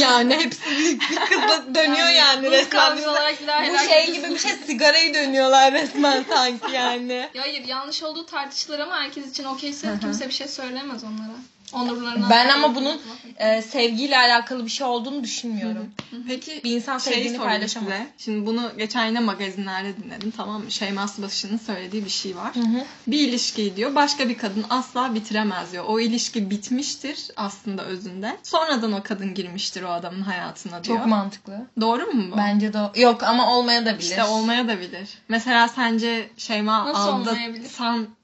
Yani 0.00 0.34
hepsi 0.36 0.98
kızla 1.28 1.64
dönüyor 1.74 2.08
yani, 2.08 2.46
buz 2.46 2.52
resmen. 2.52 2.70
kavga 2.70 3.10
olarak 3.10 3.46
daha 3.46 3.62
Bu 3.62 3.78
şey 3.88 4.12
gibi 4.12 4.30
bir 4.30 4.38
şey 4.38 4.52
sigarayı 4.52 5.14
dönüyorlar 5.14 5.72
resmen 5.72 6.24
sanki 6.34 6.72
yani. 6.72 7.28
Ya 7.34 7.42
hayır 7.42 7.64
yanlış 7.64 8.02
olduğu 8.02 8.26
tartışılır 8.26 8.78
ama 8.78 8.96
herkes 8.98 9.30
için 9.30 9.44
okeyse 9.44 9.94
kimse 10.00 10.28
bir 10.28 10.32
şey 10.32 10.48
söylemez 10.48 11.04
onlara. 11.04 11.36
Onurlarına. 11.74 12.30
Ben 12.30 12.48
ama 12.48 12.74
bunun 12.74 13.00
e, 13.36 13.62
sevgiyle 13.62 14.18
alakalı 14.18 14.64
bir 14.64 14.70
şey 14.70 14.86
olduğunu 14.86 15.24
düşünmüyorum. 15.24 15.90
Peki 16.28 16.60
Bir 16.64 16.76
insan 16.76 16.98
şey 16.98 17.12
sevdiğini 17.12 17.36
sorayım 17.36 17.52
paylaşamaz. 17.52 17.92
size. 17.92 18.06
Şimdi 18.18 18.46
bunu 18.46 18.70
geçen 18.78 19.06
yine 19.06 19.20
magazinlerde 19.20 19.96
dinledim 19.96 20.30
tamam 20.36 20.62
mı? 20.62 20.70
Şeyma 20.70 21.08
Subaşı'nın 21.08 21.58
söylediği 21.58 22.04
bir 22.04 22.10
şey 22.10 22.36
var. 22.36 22.54
Hı 22.54 22.60
hı. 22.60 22.84
Bir 23.06 23.28
ilişkiyi 23.28 23.76
diyor 23.76 23.94
başka 23.94 24.28
bir 24.28 24.38
kadın 24.38 24.64
asla 24.70 25.14
bitiremez 25.14 25.72
diyor. 25.72 25.84
O 25.88 26.00
ilişki 26.00 26.50
bitmiştir 26.50 27.18
aslında 27.36 27.84
özünde. 27.84 28.36
Sonradan 28.42 28.92
o 28.92 29.02
kadın 29.02 29.34
girmiştir 29.34 29.82
o 29.82 29.88
adamın 29.88 30.22
hayatına 30.22 30.84
diyor. 30.84 30.98
Çok 30.98 31.06
mantıklı. 31.06 31.66
Doğru 31.80 32.06
mu 32.06 32.32
bu? 32.32 32.36
Bence 32.36 32.72
de 32.72 32.78
o- 32.78 32.92
yok 32.96 33.22
ama 33.22 33.52
olmaya 33.56 33.86
da 33.86 33.94
bilir. 33.94 34.02
İşte 34.10 34.24
olmaya 34.24 34.68
da 34.68 34.80
bilir. 34.80 35.08
Mesela 35.28 35.68
sence 35.68 36.28
Şeyma 36.36 36.84
Nasıl 36.84 37.08
olmayabilir? 37.12 37.68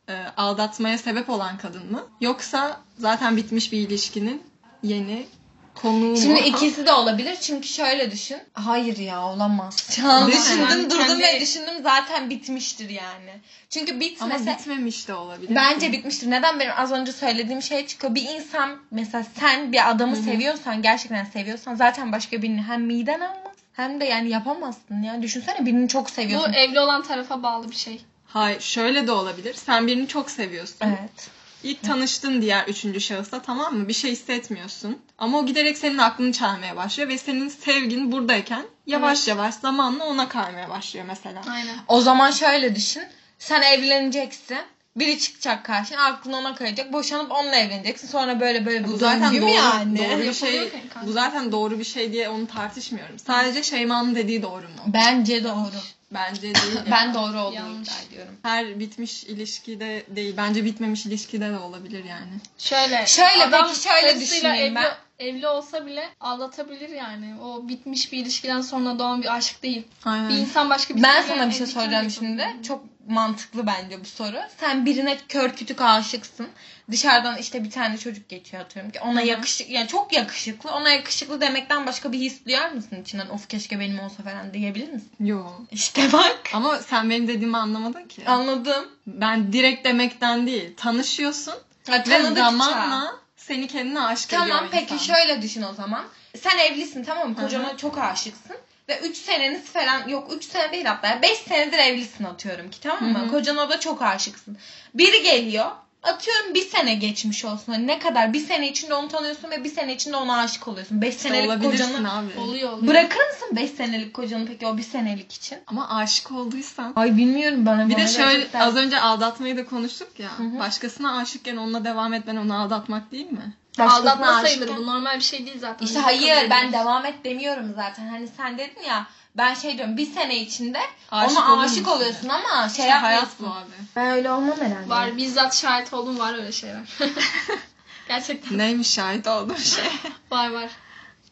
E, 0.08 0.14
aldatmaya 0.36 0.98
sebep 0.98 1.30
olan 1.30 1.58
kadın 1.58 1.92
mı? 1.92 2.06
Yoksa 2.20 2.80
zaten 2.98 3.36
bitmiş 3.36 3.72
bir 3.72 3.78
ilişkinin 3.78 4.42
yeni 4.82 5.26
konuğu 5.74 6.10
mu? 6.10 6.16
Şimdi 6.16 6.40
ikisi 6.40 6.86
de 6.86 6.92
olabilir 6.92 7.36
çünkü 7.40 7.68
şöyle 7.68 8.10
düşün. 8.10 8.38
Hayır 8.52 8.96
ya 8.96 9.22
olamaz. 9.26 9.98
Mi? 10.26 10.32
düşündüm 10.32 10.66
Yani 10.70 10.90
durdum 10.90 11.06
kendi- 11.06 11.22
ve 11.22 11.40
düşündüm 11.40 11.82
zaten 11.82 12.30
bitmiştir 12.30 12.88
yani. 12.90 13.30
Çünkü 13.70 14.00
bitmese... 14.00 14.50
Ama 14.50 14.58
bitmemiş 14.58 15.08
de 15.08 15.14
olabilir. 15.14 15.54
Bence 15.54 15.92
bitmiştir. 15.92 16.30
Neden 16.30 16.60
benim 16.60 16.72
az 16.76 16.92
önce 16.92 17.12
söylediğim 17.12 17.62
şey 17.62 17.86
çıkıyor. 17.86 18.14
Bir 18.14 18.28
insan 18.28 18.70
mesela 18.90 19.24
sen 19.40 19.72
bir 19.72 19.90
adamı 19.90 20.16
seviyorsan 20.16 20.82
gerçekten 20.82 21.24
seviyorsan 21.24 21.74
zaten 21.74 22.12
başka 22.12 22.42
birini 22.42 22.62
hem 22.62 22.82
miden 22.84 23.20
almaz 23.20 23.54
hem 23.72 24.00
de 24.00 24.04
yani 24.04 24.28
yapamazsın 24.28 25.02
ya. 25.02 25.22
Düşünsene 25.22 25.66
birini 25.66 25.88
çok 25.88 26.06
Bu 26.06 26.10
seviyorsun. 26.10 26.52
evli 26.52 26.80
olan 26.80 27.02
tarafa 27.02 27.42
bağlı 27.42 27.70
bir 27.70 27.76
şey. 27.76 28.04
Hayır 28.34 28.60
şöyle 28.60 29.06
de 29.06 29.12
olabilir. 29.12 29.54
Sen 29.54 29.86
birini 29.86 30.08
çok 30.08 30.30
seviyorsun. 30.30 30.76
Evet. 30.80 31.30
İlk 31.62 31.82
tanıştın 31.82 32.42
diğer 32.42 32.66
üçüncü 32.66 33.00
şahısla 33.00 33.42
tamam 33.42 33.74
mı? 33.74 33.88
Bir 33.88 33.92
şey 33.92 34.10
hissetmiyorsun. 34.12 34.98
Ama 35.18 35.38
o 35.38 35.46
giderek 35.46 35.78
senin 35.78 35.98
aklını 35.98 36.32
çelmeye 36.32 36.76
başlıyor 36.76 37.08
ve 37.08 37.18
senin 37.18 37.48
sevgin 37.48 38.12
buradayken 38.12 38.62
yavaş 38.86 39.18
Evet. 39.18 39.28
yavaş 39.28 39.54
zamanla 39.54 40.04
ona 40.04 40.28
kaymaya 40.28 40.70
başlıyor 40.70 41.04
mesela. 41.08 41.42
Aynen. 41.50 41.76
O 41.88 42.00
zaman 42.00 42.30
şöyle 42.30 42.76
düşün. 42.76 43.02
Sen 43.38 43.62
evleneceksin. 43.62 44.58
Biri 44.96 45.18
çıkacak 45.18 45.64
karşına 45.64 46.04
aklın 46.04 46.32
ona 46.32 46.54
kayacak. 46.54 46.92
Boşanıp 46.92 47.32
onunla 47.32 47.56
evleneceksin. 47.56 48.08
Sonra 48.08 48.40
böyle 48.40 48.66
böyle 48.66 48.88
Bu 48.88 48.92
bu 48.92 48.96
zaten 48.96 49.42
doğru, 49.42 49.50
yani? 49.50 49.98
doğru 49.98 50.22
bir 50.22 50.32
şey. 50.34 50.72
Bu 51.06 51.12
zaten 51.12 51.52
doğru 51.52 51.78
bir 51.78 51.84
şey 51.84 52.12
diye 52.12 52.28
onu 52.28 52.46
tartışmıyorum. 52.46 53.18
Sadece 53.18 53.62
Şeyma'nın 53.62 54.14
dediği 54.14 54.42
doğru 54.42 54.62
mu? 54.62 54.82
Bence 54.86 55.44
doğru. 55.44 55.80
Bence 56.14 56.42
değil. 56.42 56.56
Ben 56.90 57.14
doğru 57.14 57.40
olduğunu 57.40 57.54
Yanlış. 57.54 57.88
iddia 57.88 58.00
ediyorum. 58.08 58.34
Her 58.42 58.78
bitmiş 58.80 59.24
ilişkide 59.24 60.02
değil. 60.08 60.34
Bence 60.36 60.64
bitmemiş 60.64 61.06
ilişkide 61.06 61.50
de 61.50 61.58
olabilir 61.58 62.04
yani. 62.04 62.32
Şöyle. 62.58 63.06
Şöyle, 63.06 63.44
adam 63.44 63.66
peki 63.68 63.80
şöyle 63.80 64.20
düşüneyim 64.20 64.56
evli, 64.56 64.74
ben. 64.74 64.94
Evli 65.18 65.48
olsa 65.48 65.86
bile 65.86 66.08
aldatabilir 66.20 66.88
yani. 66.88 67.34
O 67.42 67.68
bitmiş 67.68 68.12
bir 68.12 68.18
ilişkiden 68.18 68.60
sonra 68.60 68.98
doğan 68.98 69.22
bir 69.22 69.34
aşk 69.36 69.62
değil. 69.62 69.82
Aynen. 70.04 70.28
Bir 70.28 70.34
insan 70.34 70.70
başka 70.70 70.96
bir 70.96 71.02
Ben 71.02 71.22
sana 71.22 71.48
bir 71.48 71.54
şey 71.54 71.66
soracağım 71.66 72.10
şimdi. 72.10 72.42
şimdi. 72.42 72.62
Çok 72.62 72.84
mantıklı 73.08 73.66
bence 73.66 74.00
bu 74.00 74.04
soru. 74.04 74.36
Sen 74.60 74.86
birine 74.86 75.18
kör 75.28 75.50
kütük 75.50 75.80
aşıksın. 75.80 76.48
Dışarıdan 76.90 77.38
işte 77.38 77.64
bir 77.64 77.70
tane 77.70 77.98
çocuk 77.98 78.28
geçiyor 78.28 78.62
atıyorum 78.62 78.90
ki 78.90 79.00
ona 79.00 79.20
yakışık 79.20 79.70
yani 79.70 79.88
çok 79.88 80.12
yakışıklı. 80.12 80.70
Ona 80.70 80.90
yakışıklı 80.90 81.40
demekten 81.40 81.86
başka 81.86 82.12
bir 82.12 82.18
his 82.18 82.44
duyar 82.46 82.70
mısın 82.70 83.02
içinden? 83.02 83.28
Of 83.28 83.48
keşke 83.48 83.80
benim 83.80 84.00
olsa 84.00 84.22
falan 84.22 84.54
diyebilir 84.54 84.88
misin? 84.92 85.10
Yo. 85.20 85.46
İşte 85.70 86.12
bak. 86.12 86.40
Ama 86.52 86.78
sen 86.78 87.10
benim 87.10 87.28
dediğimi 87.28 87.56
anlamadın 87.56 88.04
ki. 88.04 88.22
Anladım. 88.26 88.88
Ben 89.06 89.52
direkt 89.52 89.84
demekten 89.84 90.46
değil. 90.46 90.76
Tanışıyorsun 90.76 91.54
Ha, 91.88 92.02
ve 92.08 92.22
zamanla 92.34 93.16
seni 93.36 93.66
kendine 93.66 94.00
aşık 94.00 94.32
ediyor 94.32 94.46
Tamam 94.48 94.68
peki 94.70 94.94
insan. 94.94 95.14
şöyle 95.14 95.42
düşün 95.42 95.62
o 95.62 95.74
zaman. 95.74 96.04
Sen 96.42 96.58
evlisin 96.58 97.04
tamam 97.04 97.28
mı? 97.28 97.36
Kocana 97.36 97.76
çok 97.76 97.98
aşıksın. 97.98 98.56
Ve 98.88 98.98
3 99.00 99.16
seneniz 99.16 99.62
falan 99.64 100.08
yok 100.08 100.32
3 100.36 100.44
sene 100.44 100.72
değil 100.72 100.84
hatta 100.84 101.22
5 101.22 101.38
senedir 101.38 101.78
evlisin 101.78 102.24
atıyorum 102.24 102.70
ki 102.70 102.80
tamam 102.80 103.12
mı? 103.12 103.18
Hı 103.18 103.22
hı. 103.22 103.30
Kocana 103.30 103.70
da 103.70 103.80
çok 103.80 104.02
aşıksın. 104.02 104.56
Biri 104.94 105.22
geliyor 105.22 105.70
atıyorum 106.02 106.54
bir 106.54 106.62
sene 106.68 106.94
geçmiş 106.94 107.44
olsun. 107.44 107.72
Hani 107.72 107.86
ne 107.86 107.98
kadar 107.98 108.32
bir 108.32 108.46
sene 108.46 108.68
içinde 108.70 108.94
onu 108.94 109.08
tanıyorsun 109.08 109.50
ve 109.50 109.64
bir 109.64 109.68
sene 109.70 109.94
içinde 109.94 110.16
ona 110.16 110.38
aşık 110.38 110.68
oluyorsun. 110.68 111.02
5 111.02 111.08
İşte 111.16 111.28
senelik 111.28 111.48
olabilirsin 111.50 111.86
kocanı 111.92 112.18
abi. 112.18 112.40
Oluyor 112.40 112.72
oluyor. 112.72 112.86
bırakır 112.88 113.26
mısın 113.26 113.48
5 113.56 113.70
senelik 113.70 114.14
kocanı 114.14 114.46
peki 114.46 114.66
o 114.66 114.76
bir 114.76 114.82
senelik 114.82 115.32
için? 115.32 115.58
Ama 115.66 115.88
aşık 115.96 116.32
olduysan. 116.32 116.92
Ay 116.96 117.16
bilmiyorum 117.16 117.66
bana. 117.66 117.88
Bir 117.88 117.96
de 117.96 118.08
şöyle 118.08 118.32
gerçekten- 118.32 118.60
az 118.60 118.76
önce 118.76 119.00
aldatmayı 119.00 119.56
da 119.56 119.64
konuştuk 119.64 120.20
ya. 120.20 120.38
hı. 120.38 120.58
Başkasına 120.58 121.18
aşıkken 121.18 121.56
onunla 121.56 121.84
devam 121.84 122.14
etmen 122.14 122.36
onu 122.36 122.60
aldatmak 122.62 123.12
değil 123.12 123.30
mi? 123.30 123.54
Aldatma 123.78 124.40
sayılır. 124.40 124.76
Bu 124.76 124.86
normal 124.86 125.16
bir 125.16 125.24
şey 125.24 125.46
değil 125.46 125.58
zaten. 125.60 125.86
İşte 125.86 125.98
Bunu 125.98 126.06
hayır 126.06 126.20
kabul 126.36 126.50
ben 126.50 126.66
ediyoruz. 126.66 126.72
devam 126.72 127.06
et 127.06 127.24
demiyorum 127.24 127.72
zaten. 127.76 128.08
Hani 128.08 128.28
sen 128.36 128.58
dedin 128.58 128.82
ya 128.88 129.06
ben 129.36 129.54
şey 129.54 129.76
diyorum 129.78 129.96
bir 129.96 130.06
sene 130.06 130.36
içinde 130.36 130.80
Aşık 131.10 131.38
ona 131.38 131.52
olur 131.54 131.64
aşık 131.64 131.78
musun? 131.78 131.92
oluyorsun 131.96 132.28
ama 132.28 132.68
şey 132.68 132.84
İşte 132.86 132.90
hayat 132.98 133.22
yapmıyorsun. 133.22 133.46
bu 133.46 133.50
abi. 133.74 133.86
Ben 133.96 134.10
öyle 134.10 134.30
olmam 134.32 134.56
herhalde. 134.60 134.88
Var 134.88 135.16
bizzat 135.16 135.54
şahit 135.56 135.92
oldum 135.92 136.18
var 136.18 136.34
öyle 136.34 136.52
şeyler. 136.52 136.82
Gerçekten 138.08 138.58
Neymiş 138.58 138.90
şahit 138.90 139.26
olduğum 139.26 139.56
şey? 139.58 139.84
var 140.30 140.50
var. 140.50 140.70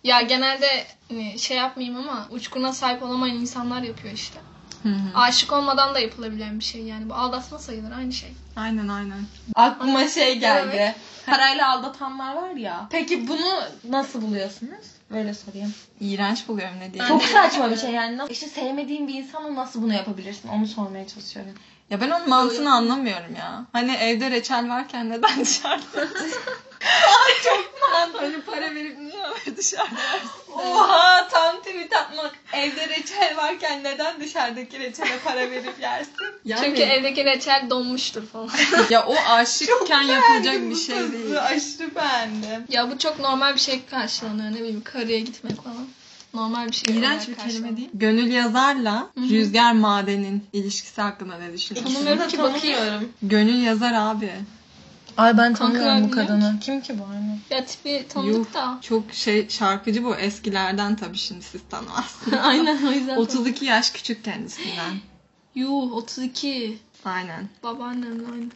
Ya 0.04 0.20
genelde 0.20 0.86
hani, 1.08 1.38
şey 1.38 1.56
yapmayayım 1.56 1.96
ama 1.98 2.26
uçkuna 2.30 2.72
sahip 2.72 3.02
olamayan 3.02 3.36
insanlar 3.36 3.82
yapıyor 3.82 4.14
işte. 4.14 4.40
Hı 4.82 4.88
hı. 4.88 5.18
Aşık 5.18 5.52
olmadan 5.52 5.94
da 5.94 5.98
yapılabilen 6.00 6.58
bir 6.58 6.64
şey 6.64 6.82
yani. 6.82 7.08
Bu 7.10 7.14
aldatma 7.14 7.58
sayılır 7.58 7.90
aynı 7.92 8.12
şey. 8.12 8.32
aynen 8.56 8.88
aynen. 8.88 9.24
Aklıma 9.54 10.08
şey 10.08 10.38
geldi. 10.38 10.70
Evet. 10.74 10.94
Parayla 11.26 11.70
aldatanlar 11.72 12.34
var 12.34 12.50
ya. 12.50 12.86
Peki 12.90 13.28
bunu 13.28 13.60
nasıl 13.88 14.22
buluyorsunuz? 14.22 14.84
Böyle 15.10 15.34
sorayım. 15.34 15.74
İğrenç 16.00 16.48
buluyorum 16.48 16.74
ne 16.80 16.92
diyeyim. 16.92 17.08
Çok 17.18 17.22
saçma 17.22 17.70
bir 17.70 17.76
şey 17.76 17.90
yani. 17.90 18.16
Nasıl- 18.18 18.32
İşte 18.32 18.46
sevmediğin 18.46 19.08
bir 19.08 19.14
insana 19.14 19.54
nasıl 19.54 19.82
bunu 19.82 19.94
yapabilirsin? 19.94 20.48
Onu 20.48 20.66
sormaya 20.66 21.06
çalışıyorum. 21.08 21.52
Ya 21.90 22.00
ben 22.00 22.10
onun 22.10 22.28
mantığını 22.28 22.72
anlamıyorum 22.74 23.34
ya. 23.38 23.64
Hani 23.72 23.92
evde 23.94 24.30
reçel 24.30 24.68
varken 24.68 25.10
neden 25.10 25.40
dışarıda? 25.44 26.06
çok 27.44 27.72
Hani 28.20 28.40
para 28.42 28.74
verip 28.74 28.98
dışarıda? 29.56 30.00
Oha 30.54 31.28
tam 31.28 31.58
tweet 31.58 31.96
atmak. 31.96 32.32
Evde 32.52 32.88
reçel 32.88 33.36
varken 33.36 33.84
neden 33.84 34.20
dışarıdaki 34.20 34.78
reçele 34.80 35.18
para 35.24 35.50
verip 35.50 35.80
yersin? 35.80 36.12
Yani, 36.44 36.64
Çünkü 36.64 36.82
evdeki 36.82 37.24
reçel 37.24 37.66
donmuştur 37.70 38.26
falan. 38.26 38.50
ya 38.90 39.06
o 39.06 39.14
aşıkken 39.28 40.02
yapılacak 40.02 40.70
bir 40.70 40.76
şey 40.76 41.12
değil. 41.12 41.42
Aşırı 41.42 41.94
beğendim. 41.94 42.64
ya 42.68 42.90
bu 42.90 42.98
çok 42.98 43.18
normal 43.18 43.54
bir 43.54 43.60
şey 43.60 43.84
karşılanıyor. 43.90 44.50
Ne 44.50 44.54
bileyim 44.56 44.82
karıya 44.84 45.18
gitmek 45.18 45.62
falan. 45.62 45.86
Normal 46.34 46.68
bir 46.68 46.72
şey. 46.72 46.96
İğrenç 46.96 47.28
bir 47.28 47.34
karşılanıyor. 47.34 47.62
kelime 47.62 47.76
değil. 47.76 47.90
Gönül 47.94 48.32
yazarla 48.32 49.10
Hı 49.14 49.20
hı. 49.20 49.28
Rüzgar 49.28 49.72
Maden'in 49.72 50.44
ilişkisi 50.52 51.00
hakkında 51.00 51.38
ne 51.38 51.52
düşünüyorsun? 51.52 51.94
Tanımıyorum 51.94 52.28
ki 52.28 52.38
bakayım. 52.38 53.12
Gönül 53.22 53.62
yazar 53.62 53.92
abi. 53.94 54.30
Ay 55.16 55.38
ben 55.38 55.54
tanımıyorum 55.54 56.04
bu 56.04 56.10
kadını. 56.10 56.56
Kim 56.60 56.80
ki 56.80 56.98
bu 56.98 57.04
anne? 57.04 57.38
Ya 57.50 57.64
tipi 57.66 58.06
tanıdık 58.08 58.34
Yuh. 58.34 58.54
da. 58.54 58.78
Çok 58.82 59.12
şey 59.14 59.48
şarkıcı 59.48 60.04
bu 60.04 60.16
eskilerden 60.16 60.96
tabii 60.96 61.18
şimdi 61.18 61.42
siz 61.42 61.60
tanımazsınız. 61.70 62.38
Aynen 62.42 62.86
o 62.86 62.90
yüzden. 62.92 63.16
32 63.16 63.64
yaş 63.64 63.90
küçük 63.90 64.24
kendisinden. 64.24 64.94
Yuh 65.54 65.92
32. 65.92 66.78
Aynen. 67.04 67.48
Babaannemle 67.62 68.26
aynı. 68.32 68.46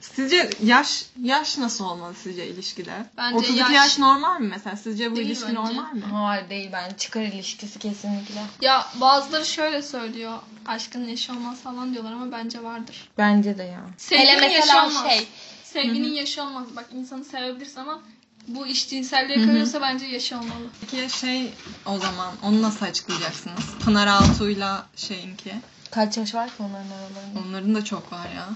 Sizce 0.00 0.50
yaş 0.62 1.04
yaş 1.22 1.58
nasıl 1.58 1.84
olmalı 1.84 2.14
sizce 2.22 2.46
ilişkide? 2.46 3.06
Bence 3.16 3.36
32 3.38 3.58
yaş... 3.60 3.70
yaş- 3.72 3.98
normal 3.98 4.40
mi 4.40 4.48
mesela? 4.48 4.76
Sizce 4.76 5.12
bu 5.12 5.16
Değil 5.16 5.26
ilişki 5.26 5.44
bence. 5.46 5.54
normal 5.54 5.92
mi? 5.92 6.02
Hayır 6.12 6.50
değil 6.50 6.70
ben. 6.72 6.94
Çıkar 6.94 7.22
ilişkisi 7.22 7.78
kesinlikle. 7.78 8.40
Ya 8.60 8.86
bazıları 9.00 9.46
şöyle 9.46 9.82
söylüyor. 9.82 10.38
Aşkın 10.66 11.08
yaşı 11.08 11.32
olmaz 11.32 11.60
falan 11.60 11.92
diyorlar 11.94 12.12
ama 12.12 12.32
bence 12.32 12.62
vardır. 12.62 13.08
Bence 13.18 13.58
de 13.58 13.62
ya. 13.62 13.80
Sevginin 13.98 14.26
Hele 14.26 14.44
yaşı 14.52 14.66
mesela 14.66 14.86
olmaz. 14.86 15.06
şey. 15.08 15.28
Sevginin 15.74 16.12
yaşı 16.14 16.42
olmaz. 16.42 16.66
Bak 16.76 16.86
insanı 16.92 17.24
sevebilirsin 17.24 17.80
ama 17.80 18.00
bu 18.48 18.66
iş 18.66 18.88
cinselliğe 18.88 19.46
kayıyorsa 19.46 19.80
bence 19.80 20.06
yaşı 20.06 20.36
olmalı. 20.36 20.66
Peki 20.80 21.18
şey 21.18 21.54
o 21.86 21.98
zaman 21.98 22.34
onu 22.42 22.62
nasıl 22.62 22.86
açıklayacaksınız? 22.86 23.64
Pınar 23.84 24.06
Altuğ'yla 24.06 24.86
şeyinki. 24.96 25.54
Kaç 25.90 26.16
yaş 26.16 26.34
var 26.34 26.48
ki 26.48 26.54
onların 26.58 26.90
aralarında? 26.90 27.48
Onların 27.48 27.74
da 27.74 27.84
çok 27.84 28.12
var 28.12 28.28
ya. 28.36 28.48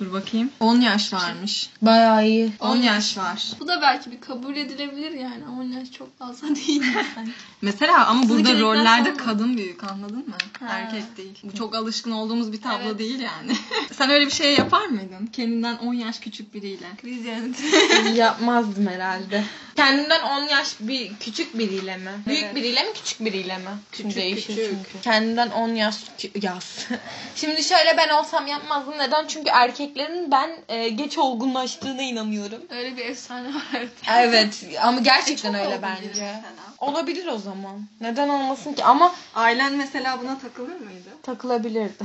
Dur 0.00 0.12
bakayım. 0.12 0.50
10 0.60 0.80
yaş 0.80 1.12
varmış. 1.12 1.70
Bayağı 1.82 2.26
iyi. 2.28 2.52
10 2.60 2.76
yaş 2.76 3.18
var. 3.18 3.52
Bu 3.60 3.68
da 3.68 3.80
belki 3.82 4.10
bir 4.10 4.20
kabul 4.20 4.56
edilebilir 4.56 5.10
yani. 5.12 5.44
10 5.60 5.62
yaş 5.62 5.92
çok 5.92 6.18
fazla 6.18 6.48
değil 6.56 6.82
sanki. 7.14 7.30
Mesela 7.62 8.06
ama 8.06 8.28
burada 8.28 8.60
rollerde 8.60 9.14
kadın 9.16 9.56
büyük 9.56 9.84
anladın 9.84 10.28
mı? 10.28 10.34
Ha. 10.60 10.66
Erkek 10.68 11.16
değil. 11.16 11.38
Bu 11.42 11.54
çok 11.54 11.74
alışkın 11.74 12.10
olduğumuz 12.10 12.52
bir 12.52 12.60
tablo 12.62 12.84
Evet. 12.86 12.98
değil 12.98 13.20
yani. 13.20 13.56
Sen 13.92 14.10
öyle 14.10 14.26
bir 14.26 14.30
şey 14.30 14.54
yapar 14.54 14.86
mıydın? 14.86 15.26
Kendinden 15.26 15.76
10 15.76 15.94
yaş 15.94 16.18
küçük 16.20 16.54
biriyle. 16.54 16.86
Kriz 17.02 17.24
yönetimi. 17.24 18.16
Yapmazdım 18.16 18.86
herhalde. 18.86 19.44
Kendimden 19.78 20.22
10 20.22 20.42
yaş 20.48 20.68
bir 20.80 21.16
küçük 21.18 21.58
biriyle 21.58 21.96
mi? 21.96 22.10
Büyük 22.26 22.54
biriyle 22.54 22.82
mi 22.82 22.88
küçük 22.94 23.20
biriyle 23.24 23.58
mi? 23.58 23.70
Küçük, 23.92 24.16
değişir 24.16 24.46
küçük. 24.46 24.64
çünkü. 24.70 25.00
Kendimden 25.04 25.50
10 25.50 25.68
yaş 25.68 25.94
kü- 26.18 26.46
yaz. 26.46 26.86
Şimdi 27.36 27.64
şöyle 27.64 27.96
ben 27.96 28.08
olsam 28.08 28.46
yapmazdım. 28.46 28.98
Neden? 28.98 29.26
Çünkü 29.26 29.50
erkeklerin 29.50 30.30
ben 30.30 30.50
e, 30.68 30.88
geç 30.88 31.18
olgunlaştığına 31.18 32.02
inanıyorum. 32.02 32.60
Öyle 32.70 32.96
bir 32.96 33.04
efsane 33.04 33.48
var 33.48 33.62
evet. 33.76 33.90
Evet 34.10 34.64
ama 34.82 35.00
gerçekten 35.00 35.52
Çok 35.52 35.60
öyle 35.60 35.68
olgun 35.76 35.82
biri 35.82 36.08
bence. 36.08 36.22
mesela. 36.22 36.42
Olabilir 36.78 37.26
o 37.26 37.38
zaman. 37.38 37.86
Neden 38.00 38.28
olmasın 38.28 38.72
ki? 38.72 38.84
Ama 38.84 39.14
Ailen 39.34 39.72
mesela 39.72 40.20
buna 40.22 40.38
takılır 40.38 40.76
mıydı? 40.80 41.08
takılabilirdi. 41.22 42.04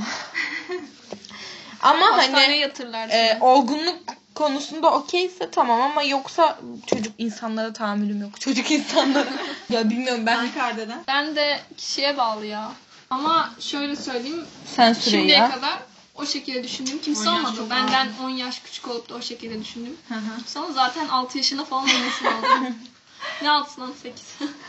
ama 1.82 2.06
Hastaneye 2.06 2.46
hani 2.46 2.58
yatırlar. 2.58 3.08
e, 3.08 3.38
olgunluk 3.40 3.98
konusunda 4.34 4.90
okeyse 4.90 5.50
tamam 5.50 5.80
ama 5.80 6.02
yoksa 6.02 6.58
çocuk 6.86 7.12
insanlara 7.18 7.72
tahammülüm 7.72 8.20
yok. 8.22 8.40
Çocuk 8.40 8.70
insanlara. 8.70 9.28
ya 9.70 9.90
bilmiyorum 9.90 10.26
ben. 10.26 10.38
Ankara'dan. 10.38 11.02
Ben 11.08 11.36
de 11.36 11.60
kişiye 11.76 12.16
bağlı 12.16 12.46
ya. 12.46 12.72
Ama 13.10 13.50
şöyle 13.60 13.96
söyleyeyim. 13.96 14.44
Sen 14.76 14.92
Şimdiye 14.92 15.22
Süreyya. 15.22 15.50
kadar 15.50 15.78
o 16.14 16.26
şekilde 16.26 16.64
düşündüğüm 16.64 17.00
kimse 17.00 17.30
10 17.30 17.34
yaş 17.34 17.44
olmadı. 17.44 17.70
Benden 17.70 18.06
ağır. 18.20 18.24
10 18.24 18.30
yaş 18.30 18.58
küçük 18.58 18.88
olup 18.88 19.08
da 19.08 19.14
o 19.14 19.22
şekilde 19.22 19.60
düşündüğüm. 19.60 19.96
Hı 20.08 20.14
hı. 20.14 20.40
Sana 20.46 20.72
zaten 20.72 21.08
6 21.08 21.38
yaşında 21.38 21.64
falan 21.64 21.82
olması 21.82 22.24
lazım. 22.24 22.76
ne 23.42 23.50
6 23.50 23.80
lan 23.80 23.92
8. 24.02 24.24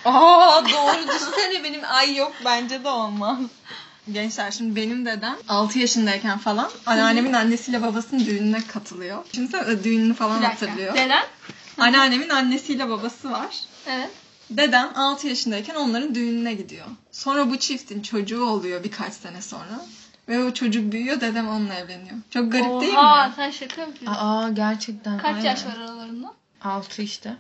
Aa 0.05 0.63
doğru 0.65 1.07
düşünsene 1.07 1.63
benim 1.63 1.81
ay 1.87 2.15
yok 2.15 2.31
bence 2.45 2.83
de 2.83 2.89
olmaz. 2.89 3.37
Gençler 4.11 4.51
şimdi 4.51 4.75
benim 4.75 5.05
dedem 5.05 5.35
6 5.49 5.79
yaşındayken 5.79 6.37
falan 6.37 6.71
anneannemin 6.85 7.33
annesiyle 7.33 7.81
babasının 7.81 8.25
düğününe 8.25 8.67
katılıyor. 8.67 9.25
Şimdi 9.35 9.57
e, 9.57 9.83
düğününü 9.83 10.13
falan 10.13 10.41
hatırlıyor. 10.41 10.95
Neden? 10.95 11.23
Anneannemin 11.77 12.29
annesiyle 12.29 12.89
babası 12.89 13.31
var. 13.31 13.59
Evet. 13.87 14.09
Dedem 14.49 14.91
6 14.95 15.27
yaşındayken 15.27 15.75
onların 15.75 16.15
düğününe 16.15 16.53
gidiyor. 16.53 16.85
Sonra 17.11 17.49
bu 17.49 17.57
çiftin 17.57 18.01
çocuğu 18.01 18.45
oluyor 18.45 18.83
birkaç 18.83 19.13
sene 19.13 19.41
sonra. 19.41 19.85
Ve 20.29 20.43
o 20.43 20.53
çocuk 20.53 20.91
büyüyor 20.91 21.21
dedem 21.21 21.47
onunla 21.47 21.73
evleniyor. 21.73 22.17
Çok 22.29 22.51
garip 22.51 22.81
değil 22.81 22.95
Oha 22.95 23.27
mi? 23.27 23.33
sen 23.35 23.51
şaka 23.51 23.81
yapıyorsun. 23.81 24.21
Aa 24.21 24.49
gerçekten. 24.49 25.17
Kaç 25.17 25.35
aynen. 25.35 25.45
yaş 25.45 25.65
var 25.65 25.77
aralarında? 25.77 26.33
6 26.61 27.01
işte. 27.01 27.35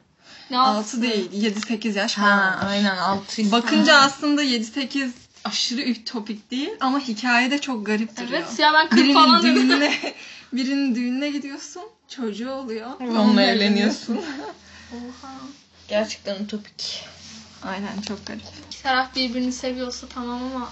Ne 0.49 0.57
6 0.57 1.01
değil 1.01 1.31
7-8 1.31 1.97
yaş 1.97 2.13
falan. 2.13 2.27
Ha 2.27 2.67
aynen 2.69 2.97
6 2.97 3.41
işte. 3.41 3.51
Bakınca 3.51 3.95
aslında 3.95 4.43
7-8 4.43 5.09
aşırı 5.45 5.81
ütopik 5.81 6.51
değil 6.51 6.71
ama 6.79 6.99
hikayede 6.99 7.61
çok 7.61 7.85
garip 7.85 8.17
duruyor. 8.17 8.31
Evet 8.31 8.59
ya 8.59 8.73
ben 8.73 8.89
40 8.89 8.99
birinin 8.99 9.13
falan 9.13 9.43
dedim. 9.43 9.55
düğününe, 9.55 9.93
birinin 10.53 10.95
düğününe 10.95 11.29
gidiyorsun, 11.29 11.83
çocuğu 12.07 12.51
oluyor. 12.51 12.99
Ve 12.99 13.19
onunla 13.19 13.41
evleniyorsun. 13.41 14.17
Oha. 14.93 15.33
Gerçekten 15.87 16.43
utopik. 16.43 17.03
Aynen 17.63 18.01
çok 18.07 18.25
garip. 18.25 18.41
İki 18.67 18.83
taraf 18.83 19.15
birbirini 19.15 19.51
seviyorsa 19.51 20.07
tamam 20.07 20.43
ama 20.43 20.71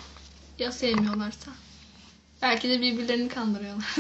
ya 0.60 0.72
sevmiyorlarsa? 0.72 1.52
Belki 2.42 2.70
de 2.70 2.82
birbirlerini 2.82 3.30
kandırıyorlar. 3.30 3.96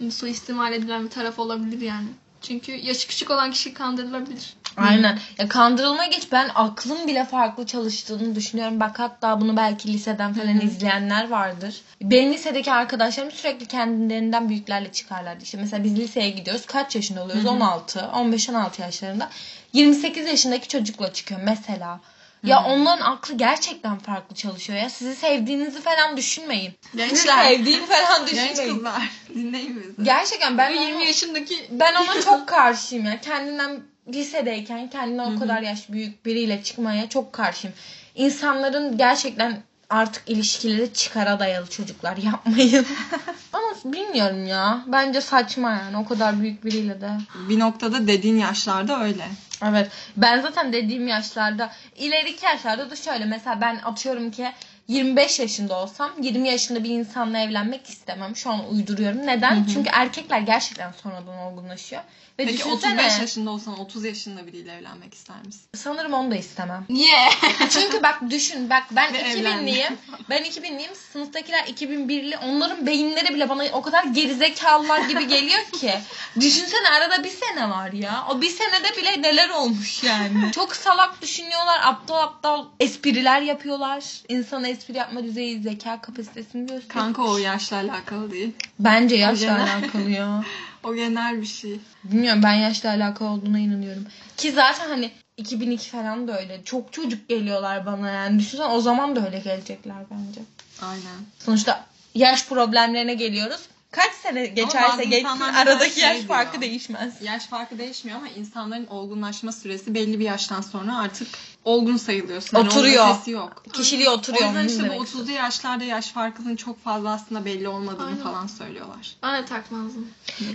Suistimal 0.10 0.72
edilen 0.72 1.04
bir 1.04 1.10
taraf 1.10 1.38
olabilir 1.38 1.80
yani. 1.80 2.08
Çünkü 2.42 2.72
yaşı 2.72 3.08
küçük 3.08 3.30
olan 3.30 3.50
kişi 3.50 3.74
kandırılabilir. 3.74 4.54
Aynen. 4.76 5.18
Ya 5.38 5.48
kandırılmaya 5.48 6.08
geç 6.08 6.28
ben 6.32 6.50
aklım 6.54 7.06
bile 7.06 7.24
farklı 7.24 7.66
çalıştığını 7.66 8.34
düşünüyorum. 8.34 8.80
Bak 8.80 8.98
hatta 8.98 9.40
bunu 9.40 9.56
belki 9.56 9.92
liseden 9.92 10.34
falan 10.34 10.60
izleyenler 10.60 11.28
vardır. 11.28 11.80
Benim 12.02 12.32
lisedeki 12.32 12.72
arkadaşlarım 12.72 13.30
sürekli 13.30 13.66
kendilerinden 13.66 14.48
büyüklerle 14.48 14.92
çıkarlardı. 14.92 15.44
İşte 15.44 15.58
mesela 15.60 15.84
biz 15.84 15.98
liseye 15.98 16.30
gidiyoruz. 16.30 16.66
Kaç 16.66 16.96
yaşında 16.96 17.22
oluyoruz? 17.24 17.46
16, 17.46 17.98
15-16 17.98 18.80
yaşlarında. 18.82 19.28
28 19.72 20.26
yaşındaki 20.26 20.68
çocukla 20.68 21.12
çıkıyor 21.12 21.40
mesela. 21.44 22.00
Ya 22.44 22.64
onların 22.64 23.00
aklı 23.12 23.34
gerçekten 23.36 23.98
farklı 23.98 24.36
çalışıyor 24.36 24.78
ya. 24.78 24.90
Sizi 24.90 25.14
sevdiğinizi 25.16 25.80
falan 25.80 26.16
düşünmeyin. 26.16 26.72
Gençler. 26.96 27.44
Sevdiğini 27.48 27.86
falan 27.86 28.26
Genç 28.26 28.50
düşünmeyin. 28.50 28.74
kızlar 28.74 29.10
dinleyin 29.34 29.76
bizi. 29.80 30.04
Gerçekten 30.04 30.58
ben 30.58 30.72
Ve 30.74 30.78
onu- 30.78 30.86
20 30.88 31.04
yaşındaki 31.06 31.54
ben 31.70 31.94
ona 31.94 32.20
çok 32.22 32.48
karşıyım 32.48 33.04
ya. 33.06 33.20
Kendinden 33.20 33.80
lisedeyken 34.14 34.90
kendinden 34.90 35.36
o 35.36 35.38
kadar 35.38 35.62
yaş 35.62 35.88
büyük 35.90 36.26
biriyle 36.26 36.62
çıkmaya 36.62 37.08
çok 37.08 37.32
karşıyım. 37.32 37.76
İnsanların 38.14 38.98
gerçekten 38.98 39.62
artık 39.90 40.22
ilişkileri 40.26 40.92
çıkara 40.92 41.40
dayalı 41.40 41.66
çocuklar 41.66 42.16
yapmayın. 42.16 42.86
Ama 43.52 43.66
bilmiyorum 43.84 44.46
ya. 44.46 44.84
Bence 44.86 45.20
saçma 45.20 45.70
yani 45.70 45.96
o 45.96 46.04
kadar 46.04 46.40
büyük 46.40 46.64
biriyle 46.64 47.00
de. 47.00 47.10
Bir 47.48 47.58
noktada 47.58 48.06
dediğin 48.06 48.36
yaşlarda 48.36 49.04
öyle. 49.04 49.28
Evet. 49.62 49.90
Ben 50.16 50.40
zaten 50.40 50.72
dediğim 50.72 51.08
yaşlarda 51.08 51.72
ileriki 51.96 52.44
yaşlarda 52.44 52.90
da 52.90 52.96
şöyle 52.96 53.24
mesela 53.24 53.60
ben 53.60 53.80
atıyorum 53.84 54.30
ki 54.30 54.52
25 54.88 55.38
yaşında 55.38 55.74
olsam 55.74 56.10
20 56.22 56.48
yaşında 56.48 56.84
bir 56.84 56.90
insanla 56.90 57.38
evlenmek 57.38 57.88
istemem. 57.88 58.36
Şu 58.36 58.50
an 58.50 58.72
uyduruyorum. 58.72 59.26
Neden? 59.26 59.66
Çünkü 59.74 59.90
erkekler 59.92 60.40
gerçekten 60.40 60.92
sonradan 61.02 61.38
olgunlaşıyor. 61.38 62.02
Ve 62.38 62.44
Peki 62.44 62.58
düşünsene, 62.58 62.92
35 62.94 63.20
yaşında 63.20 63.50
olsan 63.50 63.80
30 63.80 64.04
yaşında 64.04 64.46
biriyle 64.46 64.72
evlenmek 64.72 65.14
ister 65.14 65.36
misin? 65.46 65.60
sanırım 65.76 66.12
onu 66.12 66.30
da 66.30 66.36
istemem. 66.36 66.84
Niye? 66.88 67.28
Çünkü 67.70 68.02
bak 68.02 68.22
düşün 68.30 68.70
bak 68.70 68.82
ben 68.90 69.12
Ve 69.12 69.18
2000'liyim. 69.22 69.92
Ben 70.30 70.42
2000'liyim. 70.44 70.94
Sınıftakiler 71.12 71.64
2001'li. 71.64 72.36
Onların 72.36 72.86
beyinleri 72.86 73.34
bile 73.34 73.48
bana 73.48 73.64
o 73.72 73.82
kadar 73.82 74.04
gerizekalılar 74.04 75.00
gibi 75.00 75.28
geliyor 75.28 75.64
ki. 75.80 75.94
Düşünsene 76.40 76.88
arada 76.88 77.24
bir 77.24 77.30
sene 77.30 77.70
var 77.70 77.92
ya. 77.92 78.26
O 78.30 78.40
bir 78.40 78.50
senede 78.50 78.96
bile 78.96 79.22
neler 79.22 79.48
olmuş 79.48 80.04
yani. 80.04 80.52
Çok 80.52 80.76
salak 80.76 81.22
düşünüyorlar. 81.22 81.80
Aptal 81.84 82.18
aptal 82.18 82.64
espriler 82.80 83.40
yapıyorlar. 83.40 84.04
İnsan 84.28 84.64
espri 84.78 84.96
yapma 84.96 85.24
düzeyi 85.24 85.62
zeka 85.62 86.00
kapasitesini 86.00 86.60
gösteriyor. 86.60 86.88
Kanka 86.88 87.22
o 87.22 87.38
yaşla 87.38 87.76
alakalı 87.76 88.30
değil. 88.30 88.52
Bence 88.78 89.16
yaşla 89.16 89.46
genel. 89.46 89.74
alakalı 89.74 90.10
ya. 90.10 90.44
O 90.84 90.94
genel 90.94 91.40
bir 91.40 91.46
şey. 91.46 91.80
Bilmiyorum 92.04 92.42
ben 92.42 92.54
yaşla 92.54 92.90
alakalı 92.90 93.28
olduğuna 93.28 93.58
inanıyorum. 93.58 94.06
Ki 94.36 94.52
zaten 94.52 94.88
hani 94.88 95.10
2002 95.36 95.90
falan 95.90 96.28
da 96.28 96.40
öyle. 96.40 96.60
Çok 96.64 96.92
çocuk 96.92 97.28
geliyorlar 97.28 97.86
bana 97.86 98.10
yani. 98.10 98.38
Düşünsene 98.38 98.66
o 98.66 98.80
zaman 98.80 99.16
da 99.16 99.26
öyle 99.26 99.38
gelecekler 99.38 99.96
bence. 100.10 100.40
Aynen. 100.82 101.18
Sonuçta 101.38 101.86
yaş 102.14 102.46
problemlerine 102.46 103.14
geliyoruz. 103.14 103.60
Kaç 103.90 104.12
sene 104.12 104.46
geçerse 104.46 105.04
geçsin 105.04 105.40
aradaki 105.40 105.94
şey 105.94 106.02
yaş 106.02 106.16
diyor. 106.16 106.28
farkı 106.28 106.60
değişmez. 106.60 107.22
Yaş 107.22 107.46
farkı 107.46 107.78
değişmiyor 107.78 108.18
ama 108.18 108.28
insanların 108.28 108.86
olgunlaşma 108.86 109.52
süresi 109.52 109.94
belli 109.94 110.18
bir 110.18 110.24
yaştan 110.24 110.60
sonra 110.60 110.96
artık 110.96 111.28
olgun 111.68 111.96
sayılıyorsun. 111.96 112.56
Hani 112.56 112.62
onun 112.68 112.70
Oturuyor. 112.70 113.10
ötesi 113.10 113.30
yok. 113.30 113.62
Kişiliği 113.72 114.08
O 114.08 114.12
oturuyor. 114.12 114.46
yüzden 114.46 114.60
onu 114.60 114.66
işte 114.66 114.80
bu 114.80 114.84
demek 114.84 115.00
30'lu 115.00 115.30
yaşlarda 115.30 115.84
yaş 115.84 116.08
farkının 116.08 116.56
çok 116.56 116.84
fazla 116.84 117.10
aslında 117.10 117.44
belli 117.44 117.68
olmadığını 117.68 118.06
Aynen. 118.06 118.18
falan 118.22 118.46
söylüyorlar. 118.46 119.16
De 119.24 119.44
takmazdım. 119.44 120.06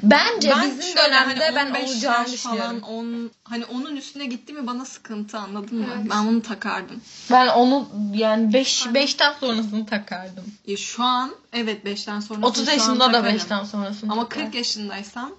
Bence 0.04 0.49
Ben 0.49 0.69
bizim 0.71 0.82
şöyle 0.82 0.97
dönemde 1.10 1.43
hani 1.45 1.56
ben 1.56 1.69
15 1.69 1.89
olacağını 1.91 2.15
falan 2.15 2.34
düşünüyorum. 2.34 2.82
10 2.84 3.32
hani 3.43 3.65
onun 3.65 3.95
üstüne 3.95 4.26
gitti 4.26 4.54
mi 4.54 4.67
bana 4.67 4.86
sıkıntı 4.86 5.38
anladın 5.38 5.78
mı? 5.80 5.86
Evet. 5.97 6.10
Ben 6.10 6.28
bunu 6.28 6.41
takardım. 6.41 7.02
Ben 7.32 7.47
onu 7.47 7.88
yani 8.13 8.54
5 8.54 8.88
Aynen. 8.88 9.04
5'ten 9.08 9.34
sonrasını 9.39 9.86
takardım. 9.86 10.43
E, 10.67 10.78
şu 10.78 11.04
an 11.04 11.32
evet 11.54 11.86
5'ten 11.86 12.19
sonra 12.19 12.45
30 12.47 12.67
yaşında 12.67 13.13
da 13.13 13.17
5'ten 13.19 13.63
sonrasını 13.63 14.12
Ama 14.12 14.23
takardım. 14.23 14.45
40 14.45 14.56
yaşındaysam 14.56 15.32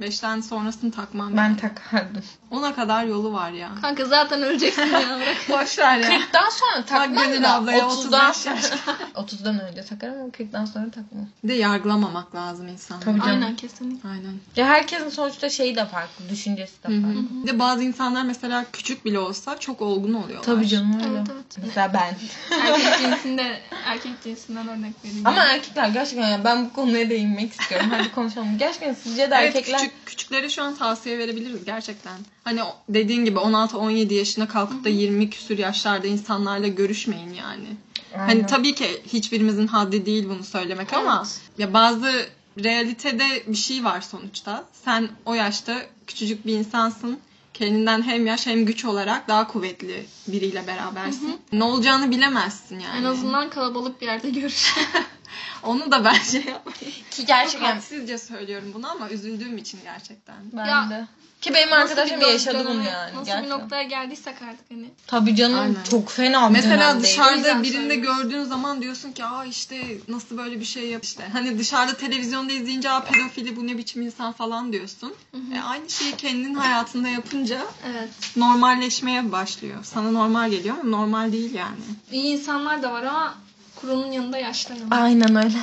5'ten 0.00 0.40
sonrasını 0.40 0.90
takmam. 0.90 1.36
ben 1.36 1.42
yani. 1.42 1.56
takardım. 1.56 2.22
Ona 2.50 2.74
kadar 2.74 3.04
yolu 3.04 3.32
var 3.32 3.50
ya. 3.50 3.70
Kanka 3.82 4.04
zaten 4.04 4.42
öleceksin 4.42 4.86
ya. 4.86 5.18
Boş 5.48 5.78
ver 5.78 5.98
ya. 5.98 6.08
40'tan 6.10 6.50
sonra 6.50 6.84
takmam 6.84 7.42
da 7.42 7.54
ablaya 7.54 7.78
30'dan 7.84 8.30
35 8.30 8.46
yaş. 8.46 8.64
30'dan 9.14 9.60
önce 9.60 9.84
takarım 9.84 10.14
ama 10.14 10.28
40'tan 10.28 10.66
sonra 10.66 10.84
takmam. 10.84 11.26
Bir 11.44 11.48
de 11.48 11.54
yargılamamak 11.54 12.34
lazım 12.34 12.68
insanları. 12.68 13.04
Tabii 13.04 13.18
canım. 13.20 13.32
Aynen 13.42 13.56
kesinlikle. 13.56 14.08
Aynen. 14.08 14.32
Ya 14.56 14.66
herkesin 14.66 15.08
sonuçta 15.08 15.48
şeyi 15.50 15.76
de 15.76 15.86
farklı, 15.86 16.28
düşüncesi 16.30 16.82
de 16.82 16.88
Hı 16.88 16.92
hı. 16.92 17.02
farklı. 17.02 17.42
Bir 17.42 17.48
de 17.48 17.58
bazı 17.58 17.82
insanlar 17.84 18.22
mesela 18.22 18.64
küçük 18.72 19.04
bile 19.04 19.18
olsa 19.18 19.58
çok 19.60 19.80
olgun 19.82 20.14
oluyorlar. 20.14 20.44
Tabii 20.44 20.68
canım 20.68 20.94
öyle. 20.94 21.08
Evet, 21.18 21.26
evet. 21.32 21.58
Mesela 21.66 21.92
ben. 21.94 22.14
Erkek 22.60 22.98
cinsinde, 23.00 23.60
erkek 23.84 24.12
cinsinden 24.24 24.68
örnek 24.68 24.92
vereyim. 25.04 25.26
Ama 25.26 25.44
erkekler 25.44 25.88
gerçekten 25.88 26.28
yani 26.28 26.44
ben 26.44 26.64
bu 26.64 26.72
konuya 26.72 27.10
değinmek 27.10 27.52
istiyorum. 27.52 27.86
Hadi 27.90 28.12
konuşalım. 28.14 28.58
Gerçekten 28.58 28.94
sizce 28.94 29.30
de 29.30 29.34
Evet, 29.34 29.56
erkekler 29.56 29.87
küçük, 30.06 30.18
küçüklere 30.28 30.48
şu 30.48 30.62
an 30.62 30.76
tavsiye 30.76 31.18
verebiliriz 31.18 31.64
gerçekten. 31.64 32.18
Hani 32.44 32.60
dediğin 32.88 33.24
gibi 33.24 33.38
16-17 33.38 34.14
yaşına 34.14 34.48
kalkıp 34.48 34.84
da 34.84 34.88
20 34.88 35.30
küsür 35.30 35.58
yaşlarda 35.58 36.06
insanlarla 36.06 36.68
görüşmeyin 36.68 37.34
yani. 37.34 37.66
Aynen. 38.14 38.26
Hani 38.26 38.46
tabii 38.46 38.74
ki 38.74 39.02
hiçbirimizin 39.12 39.66
haddi 39.66 40.06
değil 40.06 40.28
bunu 40.28 40.44
söylemek 40.44 40.92
ama 40.92 41.22
Evet. 41.26 41.40
ya 41.58 41.72
bazı 41.72 42.28
realitede 42.64 43.24
bir 43.46 43.56
şey 43.56 43.84
var 43.84 44.00
sonuçta. 44.00 44.64
Sen 44.84 45.08
o 45.24 45.34
yaşta 45.34 45.82
küçücük 46.06 46.46
bir 46.46 46.52
insansın. 46.54 47.18
Kendinden 47.54 48.02
hem 48.02 48.26
yaş 48.26 48.46
hem 48.46 48.64
güç 48.66 48.84
olarak 48.84 49.28
daha 49.28 49.48
kuvvetli 49.48 50.06
biriyle 50.28 50.66
berabersin. 50.66 51.40
Ne 51.52 51.64
olacağını 51.64 52.10
bilemezsin 52.10 52.80
yani. 52.80 53.00
En 53.00 53.04
azından 53.04 53.50
kalabalık 53.50 54.00
bir 54.00 54.06
yerde 54.06 54.30
görüş. 54.30 54.74
Onu 55.62 55.90
da 55.90 56.04
bence 56.04 56.38
yapmayın. 56.38 56.94
Ki 57.22 57.26
Çok 57.32 57.36
gerçekten 57.36 57.74
hadsizce 57.74 58.18
söylüyorum 58.18 58.70
bunu 58.74 58.90
ama 58.90 59.10
üzüldüğüm 59.10 59.58
için 59.58 59.80
gerçekten. 59.84 60.36
ben 60.52 60.66
Ya, 60.66 60.90
de. 60.90 61.06
Ki 61.40 61.54
benim 61.54 61.70
Nasıl 61.70 61.82
arkadaşım 61.90 62.20
yaşadı 62.20 62.64
bunu 62.68 62.82
yani. 62.84 63.14
Nasıl 63.14 63.24
gerçekten. 63.26 63.44
bir 63.44 63.48
noktaya 63.50 63.82
geldiysek 63.82 64.42
artık 64.42 64.70
hani. 64.70 64.90
Tabii 65.06 65.36
canım 65.36 65.58
Aynen. 65.58 65.82
çok 65.90 66.10
fena 66.10 66.48
bir 66.48 66.54
Mesela 66.54 67.00
dışarıda 67.02 67.62
birinde 67.62 67.96
gördüğün 67.96 68.44
zaman 68.44 68.82
diyorsun 68.82 69.12
ki 69.12 69.24
aa 69.24 69.44
işte 69.44 69.76
nasıl 70.08 70.38
böyle 70.38 70.60
bir 70.60 70.64
şey 70.64 70.88
yap 70.88 71.04
işte. 71.04 71.28
Hani 71.32 71.58
dışarıda 71.58 71.96
televizyonda 71.96 72.52
izleyince 72.52 72.90
aa 72.90 73.04
pedofili 73.04 73.56
bu 73.56 73.66
ne 73.66 73.78
biçim 73.78 74.02
insan 74.02 74.32
falan 74.32 74.72
diyorsun. 74.72 75.14
E, 75.54 75.60
aynı 75.60 75.90
şeyi 75.90 76.16
kendin 76.16 76.54
hayatında 76.54 77.08
yapınca 77.08 77.60
Evet. 77.86 78.08
normalleşmeye 78.36 79.32
başlıyor. 79.32 79.78
Sana 79.84 80.10
normal 80.10 80.50
geliyor 80.50 80.76
ama 80.80 80.90
normal 80.90 81.32
değil 81.32 81.54
yani. 81.54 81.76
İyi 82.12 82.24
insanlar 82.38 82.82
da 82.82 82.92
var 82.92 83.02
ama 83.02 83.34
kurunun 83.76 84.12
yanında 84.12 84.38
yaşlı 84.38 84.74
yanında. 84.74 84.96
Aynen 84.96 85.36
öyle. 85.36 85.58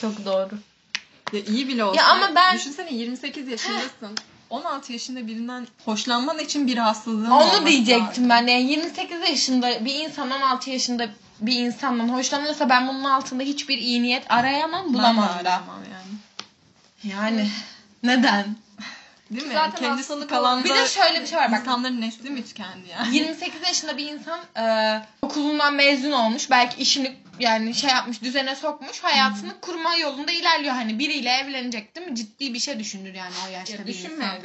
Çok 0.00 0.24
doğru. 0.24 0.50
Ya 1.32 1.40
iyi 1.40 1.68
bile 1.68 1.84
olsa. 1.84 2.00
Ya 2.02 2.08
ama 2.08 2.34
ben- 2.34 2.56
Düşünsene 2.58 2.92
28 2.94 3.48
yaşındasın. 3.48 4.18
16 4.50 4.92
yaşında 4.92 5.26
birinden 5.26 5.66
hoşlanman 5.84 6.38
için 6.38 6.66
bir 6.66 6.76
rahatsızlığın 6.76 7.30
Onu 7.30 7.66
diyecektim 7.66 8.06
lazım. 8.08 8.28
ben 8.30 8.46
de. 8.46 8.50
Yani 8.50 8.70
28 8.70 9.20
yaşında 9.30 9.84
bir 9.84 9.94
insan 9.94 10.30
16 10.30 10.70
yaşında 10.70 11.08
bir 11.40 11.56
insandan 11.56 12.08
hoşlanıyorsa 12.08 12.68
ben 12.68 12.88
bunun 12.88 13.04
altında 13.04 13.42
hiçbir 13.42 13.78
iyi 13.78 14.02
niyet 14.02 14.30
arayamam, 14.30 14.84
Ben 14.86 14.94
bulamam 14.94 15.28
da. 15.28 15.30
aramam 15.52 15.78
yani. 15.92 17.14
Yani 17.14 17.48
neden? 18.02 18.44
Değil 19.30 19.46
mi? 19.46 19.54
Zaten 19.54 19.80
Kendi 19.80 19.96
hastalık 19.96 20.24
skalanda 20.24 20.64
Bir 20.64 20.74
de 20.74 20.86
şöyle 20.86 21.20
bir 21.20 21.26
şey 21.26 21.38
var 21.38 21.52
bak. 21.52 21.60
insanların 21.60 22.00
nesli 22.00 22.30
mi 22.30 22.44
tükendi 22.44 22.88
yani? 22.88 23.16
28 23.16 23.62
yaşında 23.66 23.96
bir 23.96 24.06
insan 24.06 24.40
e, 24.56 25.02
okulundan 25.22 25.74
mezun 25.74 26.10
olmuş. 26.12 26.50
Belki 26.50 26.82
işini 26.82 27.16
yani 27.38 27.74
şey 27.74 27.90
yapmış 27.90 28.22
düzene 28.22 28.56
sokmuş 28.56 29.00
hayatını 29.04 29.60
kurma 29.60 29.96
yolunda 29.96 30.32
ilerliyor. 30.32 30.74
Hani 30.74 30.98
biriyle 30.98 31.30
evlenecek 31.30 31.96
değil 31.96 32.06
mi? 32.06 32.16
Ciddi 32.16 32.54
bir 32.54 32.58
şey 32.58 32.78
düşünür 32.78 33.14
yani 33.14 33.32
o 33.48 33.52
yaşta 33.52 33.76
Ya 33.76 33.86
bir 33.86 33.94
insan. 33.94 34.38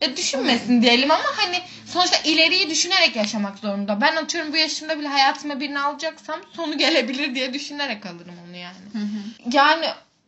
Ya 0.00 0.16
düşünmesin 0.16 0.82
diyelim 0.82 1.10
ama 1.10 1.24
hani 1.36 1.60
sonuçta 1.86 2.16
ileriyi 2.24 2.70
düşünerek 2.70 3.16
yaşamak 3.16 3.58
zorunda. 3.58 4.00
Ben 4.00 4.16
atıyorum 4.16 4.52
bu 4.52 4.56
yaşımda 4.56 4.98
bile 4.98 5.08
hayatıma 5.08 5.60
birini 5.60 5.80
alacaksam 5.80 6.40
sonu 6.56 6.78
gelebilir 6.78 7.34
diye 7.34 7.54
düşünerek 7.54 8.06
alırım 8.06 8.34
onu 8.48 8.56
yani. 8.56 8.76
Hı 8.92 8.98
hı. 8.98 9.56
Yani 9.56 9.86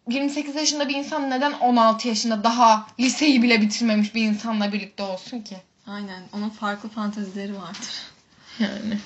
28 0.08 0.54
yaşında 0.54 0.88
bir 0.88 0.94
insan 0.94 1.30
neden 1.30 1.52
16 1.52 2.08
yaşında 2.08 2.44
daha 2.44 2.86
liseyi 3.00 3.42
bile 3.42 3.60
bitirmemiş 3.60 4.14
bir 4.14 4.22
insanla 4.22 4.72
birlikte 4.72 5.02
olsun 5.02 5.40
ki? 5.40 5.56
Aynen. 5.86 6.22
Onun 6.32 6.50
farklı 6.50 6.88
fantezileri 6.88 7.56
vardır. 7.56 7.90
Yani. 8.58 8.98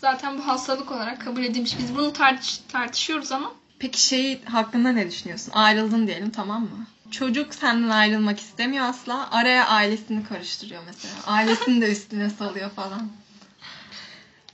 Zaten 0.00 0.38
bu 0.38 0.46
hastalık 0.46 0.92
olarak 0.92 1.20
kabul 1.20 1.44
edilmiş. 1.44 1.78
Biz 1.78 1.96
bunu 1.96 2.12
tartış 2.12 2.58
tartışıyoruz 2.68 3.32
ama 3.32 3.52
Peki 3.78 4.02
şey 4.02 4.44
hakkında 4.44 4.92
ne 4.92 5.10
düşünüyorsun? 5.10 5.52
Ayrıldın 5.54 6.06
diyelim 6.06 6.30
tamam 6.30 6.62
mı? 6.62 6.86
Çocuk 7.10 7.54
senden 7.54 7.88
ayrılmak 7.88 8.40
istemiyor 8.40 8.84
asla. 8.84 9.30
Araya 9.30 9.66
ailesini 9.66 10.24
karıştırıyor 10.24 10.82
mesela. 10.86 11.14
Ailesini 11.26 11.80
de 11.80 11.92
üstüne 11.92 12.30
salıyor 12.30 12.70
falan. 12.70 13.08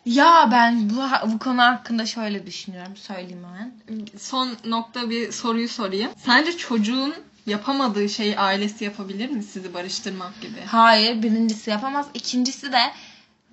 Ya 0.07 0.49
ben 0.53 0.91
bu, 0.91 1.33
bu 1.33 1.39
konu 1.39 1.63
hakkında 1.63 2.07
şöyle 2.07 2.47
düşünüyorum. 2.47 2.97
Söyleyeyim 2.97 3.45
hemen. 3.55 3.73
Son 4.19 4.57
nokta 4.65 5.11
bir 5.11 5.33
soruyu 5.33 5.69
sorayım. 5.69 6.11
Sence 6.25 6.57
çocuğun 6.57 7.15
yapamadığı 7.47 8.09
şeyi 8.09 8.39
ailesi 8.39 8.85
yapabilir 8.85 9.31
mi 9.31 9.43
sizi 9.43 9.75
barıştırmak 9.75 10.41
gibi? 10.41 10.61
Hayır 10.67 11.23
birincisi 11.23 11.71
yapamaz. 11.71 12.07
İkincisi 12.15 12.73
de 12.73 12.81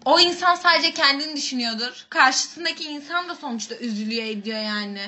o 0.06 0.20
insan 0.20 0.56
sadece 0.56 0.92
kendini 0.94 1.36
düşünüyordur. 1.36 2.06
Karşısındaki 2.10 2.84
insan 2.84 3.30
da 3.30 3.36
sonuçta 3.36 3.76
üzülüyor 3.76 4.26
ediyor 4.26 4.60
yani. 4.60 5.02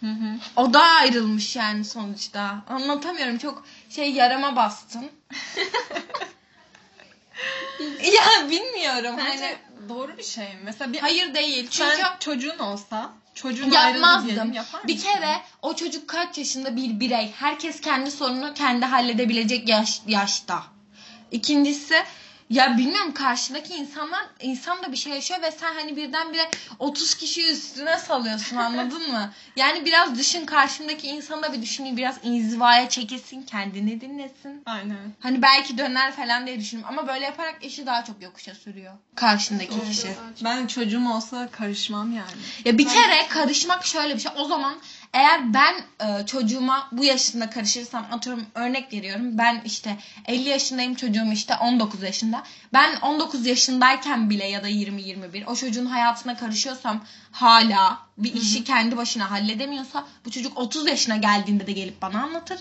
Hı 0.00 0.06
hı. 0.06 0.38
O 0.56 0.72
da 0.74 0.82
ayrılmış 0.82 1.56
yani 1.56 1.84
sonuçta. 1.84 2.64
Anlatamıyorum 2.68 3.38
çok 3.38 3.64
şey 3.90 4.12
yarama 4.12 4.56
bastın. 4.56 5.06
ya 8.14 8.50
bilmiyorum 8.50 9.14
Bence 9.18 9.44
hani. 9.44 9.88
doğru 9.88 10.18
bir 10.18 10.22
şey 10.22 10.44
mi? 10.44 10.60
Mesela 10.64 10.92
bir 10.92 10.98
Hayır 10.98 11.34
değil. 11.34 11.68
Çünkü 11.70 11.96
sen 11.96 12.16
çocuğun 12.20 12.58
olsa 12.58 13.12
çocuğun 13.34 13.70
yapmazdım. 13.70 14.26
diyelim 14.28 14.52
yapar 14.52 14.80
Bir 14.88 14.94
mısın? 14.94 15.06
kere 15.08 15.40
o 15.62 15.76
çocuk 15.76 16.08
kaç 16.08 16.38
yaşında 16.38 16.76
bir 16.76 17.00
birey. 17.00 17.32
Herkes 17.38 17.80
kendi 17.80 18.10
sorununu 18.10 18.54
kendi 18.54 18.86
halledebilecek 18.86 19.68
yaş, 19.68 20.00
yaşta. 20.06 20.62
İkincisi 21.30 22.02
ya 22.50 22.78
bilmiyorum 22.78 23.14
karşındaki 23.14 23.74
insanlar 23.74 24.26
insan 24.40 24.82
da 24.82 24.92
bir 24.92 24.96
şey 24.96 25.12
yaşıyor 25.12 25.42
ve 25.42 25.50
sen 25.50 25.74
hani 25.74 25.96
birdenbire 25.96 26.50
30 26.78 27.14
kişi 27.14 27.50
üstüne 27.50 27.98
salıyorsun 27.98 28.56
anladın 28.56 29.12
mı? 29.12 29.32
Yani 29.56 29.84
biraz 29.84 30.18
düşün 30.18 30.46
karşımdaki 30.46 31.06
insanı 31.06 31.42
da 31.42 31.52
bir 31.52 31.62
düşüneyim 31.62 31.96
biraz 31.96 32.16
inzivaya 32.22 32.88
çekilsin 32.88 33.42
kendini 33.42 34.00
dinlesin. 34.00 34.62
Aynen. 34.66 34.96
Hani 35.20 35.42
belki 35.42 35.78
döner 35.78 36.12
falan 36.12 36.46
diye 36.46 36.60
düşünüyorum 36.60 36.98
ama 36.98 37.08
böyle 37.08 37.24
yaparak 37.24 37.64
işi 37.64 37.86
daha 37.86 38.04
çok 38.04 38.22
yokuşa 38.22 38.54
sürüyor. 38.54 38.92
Karşındaki 39.14 39.88
kişi. 39.88 40.08
Ben 40.44 40.66
çocuğum 40.66 41.10
olsa 41.10 41.48
karışmam 41.50 42.12
yani. 42.12 42.30
Ya 42.64 42.78
bir 42.78 42.88
kere 42.88 43.28
karışmak 43.28 43.86
şöyle 43.86 44.14
bir 44.14 44.20
şey. 44.20 44.32
O 44.36 44.44
zaman 44.44 44.74
eğer 45.16 45.54
ben 45.54 45.74
e, 46.00 46.26
çocuğuma 46.26 46.88
bu 46.92 47.04
yaşında 47.04 47.50
karışırsam 47.50 48.06
atıyorum 48.12 48.46
örnek 48.54 48.92
veriyorum. 48.92 49.38
Ben 49.38 49.62
işte 49.64 49.96
50 50.26 50.48
yaşındayım 50.48 50.94
çocuğum 50.94 51.32
işte 51.32 51.54
19 51.56 52.02
yaşında. 52.02 52.42
Ben 52.72 52.96
19 52.96 53.46
yaşındayken 53.46 54.30
bile 54.30 54.44
ya 54.46 54.62
da 54.62 54.68
20-21 54.68 55.44
o 55.46 55.56
çocuğun 55.56 55.86
hayatına 55.86 56.36
karışıyorsam 56.36 57.04
hala 57.32 57.98
bir 58.18 58.34
işi 58.34 58.64
kendi 58.64 58.96
başına 58.96 59.30
halledemiyorsa 59.30 60.06
bu 60.24 60.30
çocuk 60.30 60.58
30 60.58 60.86
yaşına 60.88 61.16
geldiğinde 61.16 61.66
de 61.66 61.72
gelip 61.72 62.02
bana 62.02 62.22
anlatır. 62.22 62.58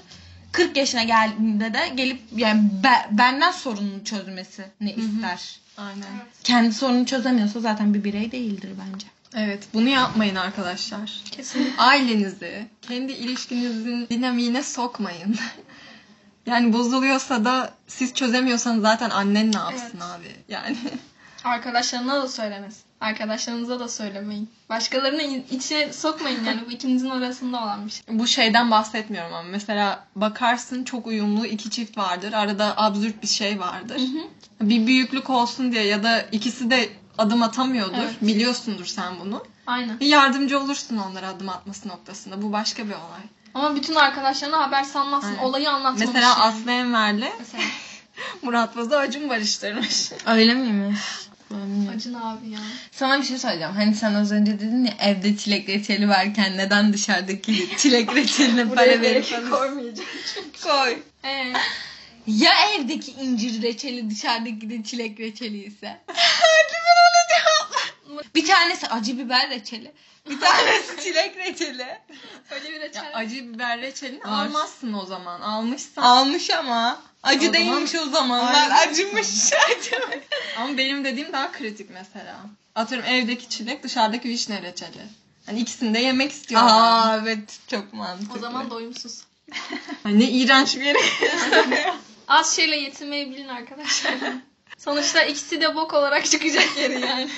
40 0.52 0.78
yaşına 0.78 1.04
geldiğinde 1.04 1.74
de 1.74 1.92
gelip 1.96 2.22
yani 2.36 2.70
be- 2.84 3.08
bendenden 3.12 3.52
sorununu 3.52 4.04
çözmesini 4.04 4.92
ister. 4.98 5.60
Aynen. 5.78 6.08
Kendi 6.44 6.74
sorununu 6.74 7.06
çözemiyorsa 7.06 7.60
zaten 7.60 7.94
bir 7.94 8.04
birey 8.04 8.32
değildir 8.32 8.70
bence. 8.86 9.08
Evet, 9.36 9.68
bunu 9.74 9.90
yapmayın 9.90 10.36
arkadaşlar. 10.36 11.22
kesinlikle. 11.32 11.82
Ailenizi, 11.84 12.68
kendi 12.82 13.12
ilişkinizin 13.12 14.08
dinamiğine 14.10 14.64
sokmayın. 14.64 15.36
yani 16.46 16.74
bozuluyorsa 16.74 17.46
da 17.46 17.74
siz 17.88 18.14
çözemiyorsanız 18.14 18.82
zaten 18.82 19.10
annen 19.10 19.52
ne 19.52 19.58
yapsın 19.58 19.92
Evet. 19.94 20.04
abi? 20.04 20.36
Yani 20.50 20.78
Arkadaşlarına 21.44 22.22
da 22.24 22.28
söylemesin. 22.28 22.82
Arkadaşlarınıza 23.02 23.80
da 23.80 23.88
söylemeyin. 23.90 24.50
Başkalarını 24.70 25.22
içine 25.52 25.94
sokmayın 25.94 26.46
yani. 26.46 26.62
Bu 26.68 26.72
ikinizin 26.72 27.10
arasında 27.10 27.58
olan 27.64 27.86
bir 27.86 27.92
şey. 27.92 28.02
bu 28.10 28.28
şeyden 28.28 28.72
bahsetmiyorum 28.72 29.34
ama 29.34 29.50
mesela 29.50 30.06
bakarsın 30.16 30.84
çok 30.84 31.08
uyumlu 31.08 31.46
iki 31.46 31.70
çift 31.70 31.98
vardır. 31.98 32.34
Arada 32.34 32.74
absürt 32.78 33.22
bir 33.22 33.28
şey 33.28 33.60
vardır. 33.60 34.02
Bir 34.62 34.88
büyüklük 34.88 35.30
olsun 35.30 35.72
diye 35.72 35.84
ya 35.84 36.04
da 36.04 36.22
ikisi 36.22 36.70
de 36.70 36.90
adım 37.18 37.44
atamıyordur. 37.44 37.98
Evet. 37.98 38.14
Biliyorsundur 38.22 38.86
sen 38.86 39.20
bunu. 39.20 39.44
Aynen. 39.68 40.00
Bir 40.00 40.06
yardımcı 40.08 40.60
olursun 40.60 40.98
onlara 40.98 41.28
adım 41.28 41.50
atması 41.50 41.88
noktasında. 41.88 42.42
Bu 42.42 42.52
başka 42.52 42.86
bir 42.86 42.92
olay. 42.94 43.22
Ama 43.54 43.76
bütün 43.76 43.96
arkadaşlarına 43.96 44.62
haber 44.68 44.84
salmazsın. 44.84 45.30
Aynen. 45.30 45.40
Olayı 45.44 45.70
anlatmamış. 45.70 46.08
Mesela. 46.08 46.40
Aslı 46.40 46.72
Enver'le 46.72 47.30
Mesela. 47.40 47.64
Murat 48.42 48.78
Boz'u 48.78 48.96
Acun 48.96 49.30
barıştırmış. 49.30 50.12
Öyle 50.26 50.54
miymiş? 50.54 51.00
Acın 51.96 52.14
abi 52.14 52.50
ya. 52.50 52.60
Sana 52.92 53.20
bir 53.22 53.24
şey 53.26 53.38
söyleyeceğim. 53.38 53.74
Hani 53.74 53.96
sen 53.96 54.14
az 54.14 54.32
önce 54.32 54.52
dedin 54.60 54.86
ya 54.86 54.94
evde 55.00 55.38
çilek 55.38 55.70
reçeli 55.70 56.10
varken 56.10 56.58
neden 56.58 56.94
dışarıdaki 56.94 57.70
çilek 57.78 58.16
reçeline 58.16 58.70
para 58.70 59.02
verip 59.02 59.52
koymayacağım. 59.52 60.10
koy. 60.64 60.98
Ee, 61.24 61.54
Ya 62.28 62.52
evdeki 62.76 63.12
incir 63.12 63.62
reçeli 63.62 64.10
dışarıdaki 64.10 64.70
de 64.70 64.84
çilek 64.84 65.20
reçeli 65.20 65.64
ise? 65.64 66.02
Bir 68.36 68.46
tanesi 68.46 68.88
acı 68.88 69.18
biber 69.18 69.50
reçeli. 69.50 69.92
Bir 70.30 70.40
tanesi 70.40 70.98
çilek 71.04 71.38
reçeli. 71.38 72.00
öyle 72.52 72.70
bir 72.70 72.74
Ya 72.80 72.82
reçel. 72.82 73.12
acı 73.14 73.36
biber 73.54 73.82
reçelini 73.82 74.20
Var. 74.24 74.46
almazsın 74.46 74.94
o 74.94 75.06
zaman. 75.06 75.42
Almışsan. 75.42 76.02
Almış 76.02 76.50
ama. 76.50 77.02
Acı 77.24 77.40
O 77.40 77.42
zaman- 77.42 77.54
değilmiş 77.54 77.96
o 77.96 78.06
zamanlar. 78.10 78.70
Aynen. 78.72 78.92
Acımış. 78.92 79.28
Acımış. 79.54 80.26
Ama 80.58 80.78
benim 80.78 81.06
dediğim 81.06 81.34
daha 81.34 81.52
kritik 81.52 81.90
mesela. 81.90 82.36
Atıyorum 82.76 83.08
evdeki 83.10 83.50
çilek 83.50 83.84
dışarıdaki 83.84 84.30
vişne 84.30 84.62
reçeli. 84.62 85.02
Hani 85.46 85.60
ikisini 85.60 85.94
de 85.94 86.00
yemek 86.00 86.32
istiyorum. 86.32 86.68
Aa 86.72 87.20
evet 87.24 87.60
çok 87.68 87.94
mantıklı. 87.94 88.36
O 88.38 88.40
zaman 88.40 88.70
doyumsuz. 88.70 89.22
Hani 90.04 90.20
ne 90.20 90.30
iğrenç 90.30 90.76
bir 90.76 90.82
yere. 90.84 91.00
Az 92.28 92.56
şeyle 92.56 92.76
yetinmeyi 92.76 93.30
bilin 93.32 93.48
arkadaşlar. 93.48 94.14
Sonuçta 94.78 95.24
ikisi 95.24 95.62
de 95.62 95.76
bok 95.76 95.94
olarak 95.94 96.26
çıkacak 96.26 96.78
yeri 96.78 97.02
yani. 97.02 97.30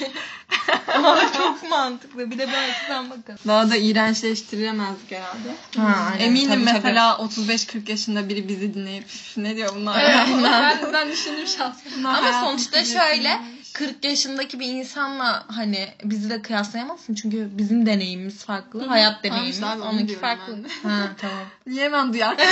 Aa, 0.88 1.34
çok 1.38 1.70
mantıklı. 1.70 2.32
Bir 2.32 2.38
de 2.38 2.48
ben 2.54 2.70
açıdan 2.72 3.10
bakalım. 3.10 3.40
Daha 3.48 3.70
da 3.70 3.76
iğrençleştiremezdik 3.78 5.12
herhalde. 5.12 5.56
Ha, 5.78 6.10
aynen. 6.12 6.26
Eminim 6.26 6.50
Tabii, 6.50 6.66
tabii. 6.66 6.74
mesela 6.74 7.14
35-40 7.16 7.90
yaşında 7.92 8.30
biri 8.30 8.48
bizi 8.48 8.74
dinleyip 8.74 9.04
"Üf, 9.06 9.38
ne 9.38 9.56
diyor 9.56 9.76
bunlar? 9.76 10.04
Evet, 10.04 10.44
ben, 10.44 10.94
ben 10.94 11.12
düşündüm 11.12 11.48
şahsen. 11.48 12.04
Ama 12.04 12.42
sonuçta 12.42 12.86
şöyle 12.86 13.42
40 13.74 14.04
yaşındaki 14.06 14.60
bir 14.60 14.66
insanla 14.68 15.46
hani 15.48 15.88
bizi 16.04 16.30
de 16.30 16.42
kıyaslayamazsın 16.42 17.14
çünkü 17.16 17.50
bizim 17.58 17.86
deneyimimiz 17.86 18.46
farklı. 18.46 18.86
Hayat 18.88 19.24
deneyimimiz. 19.24 19.56
işte 19.56 19.66
abi, 19.68 19.82
onu 19.82 19.90
onunki 19.90 20.16
farklı. 20.20 20.58
ben. 20.84 20.90
Ha 20.90 21.08
tamam. 21.22 21.38
Niye 21.68 21.84
hemen 21.86 22.14
duyar? 22.14 22.36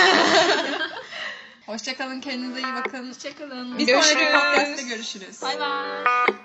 Hoşçakalın 1.65 2.21
kendinize 2.21 2.59
iyi 2.61 2.73
bakın. 2.75 3.09
Hoşçakalın. 3.09 3.79
Bir 3.79 3.85
Görüşürüz. 3.87 4.13
sonraki 4.13 4.31
podcast'te 4.31 4.83
görüşürüz. 4.83 5.41
Bay 5.41 5.59
bay. 5.59 6.35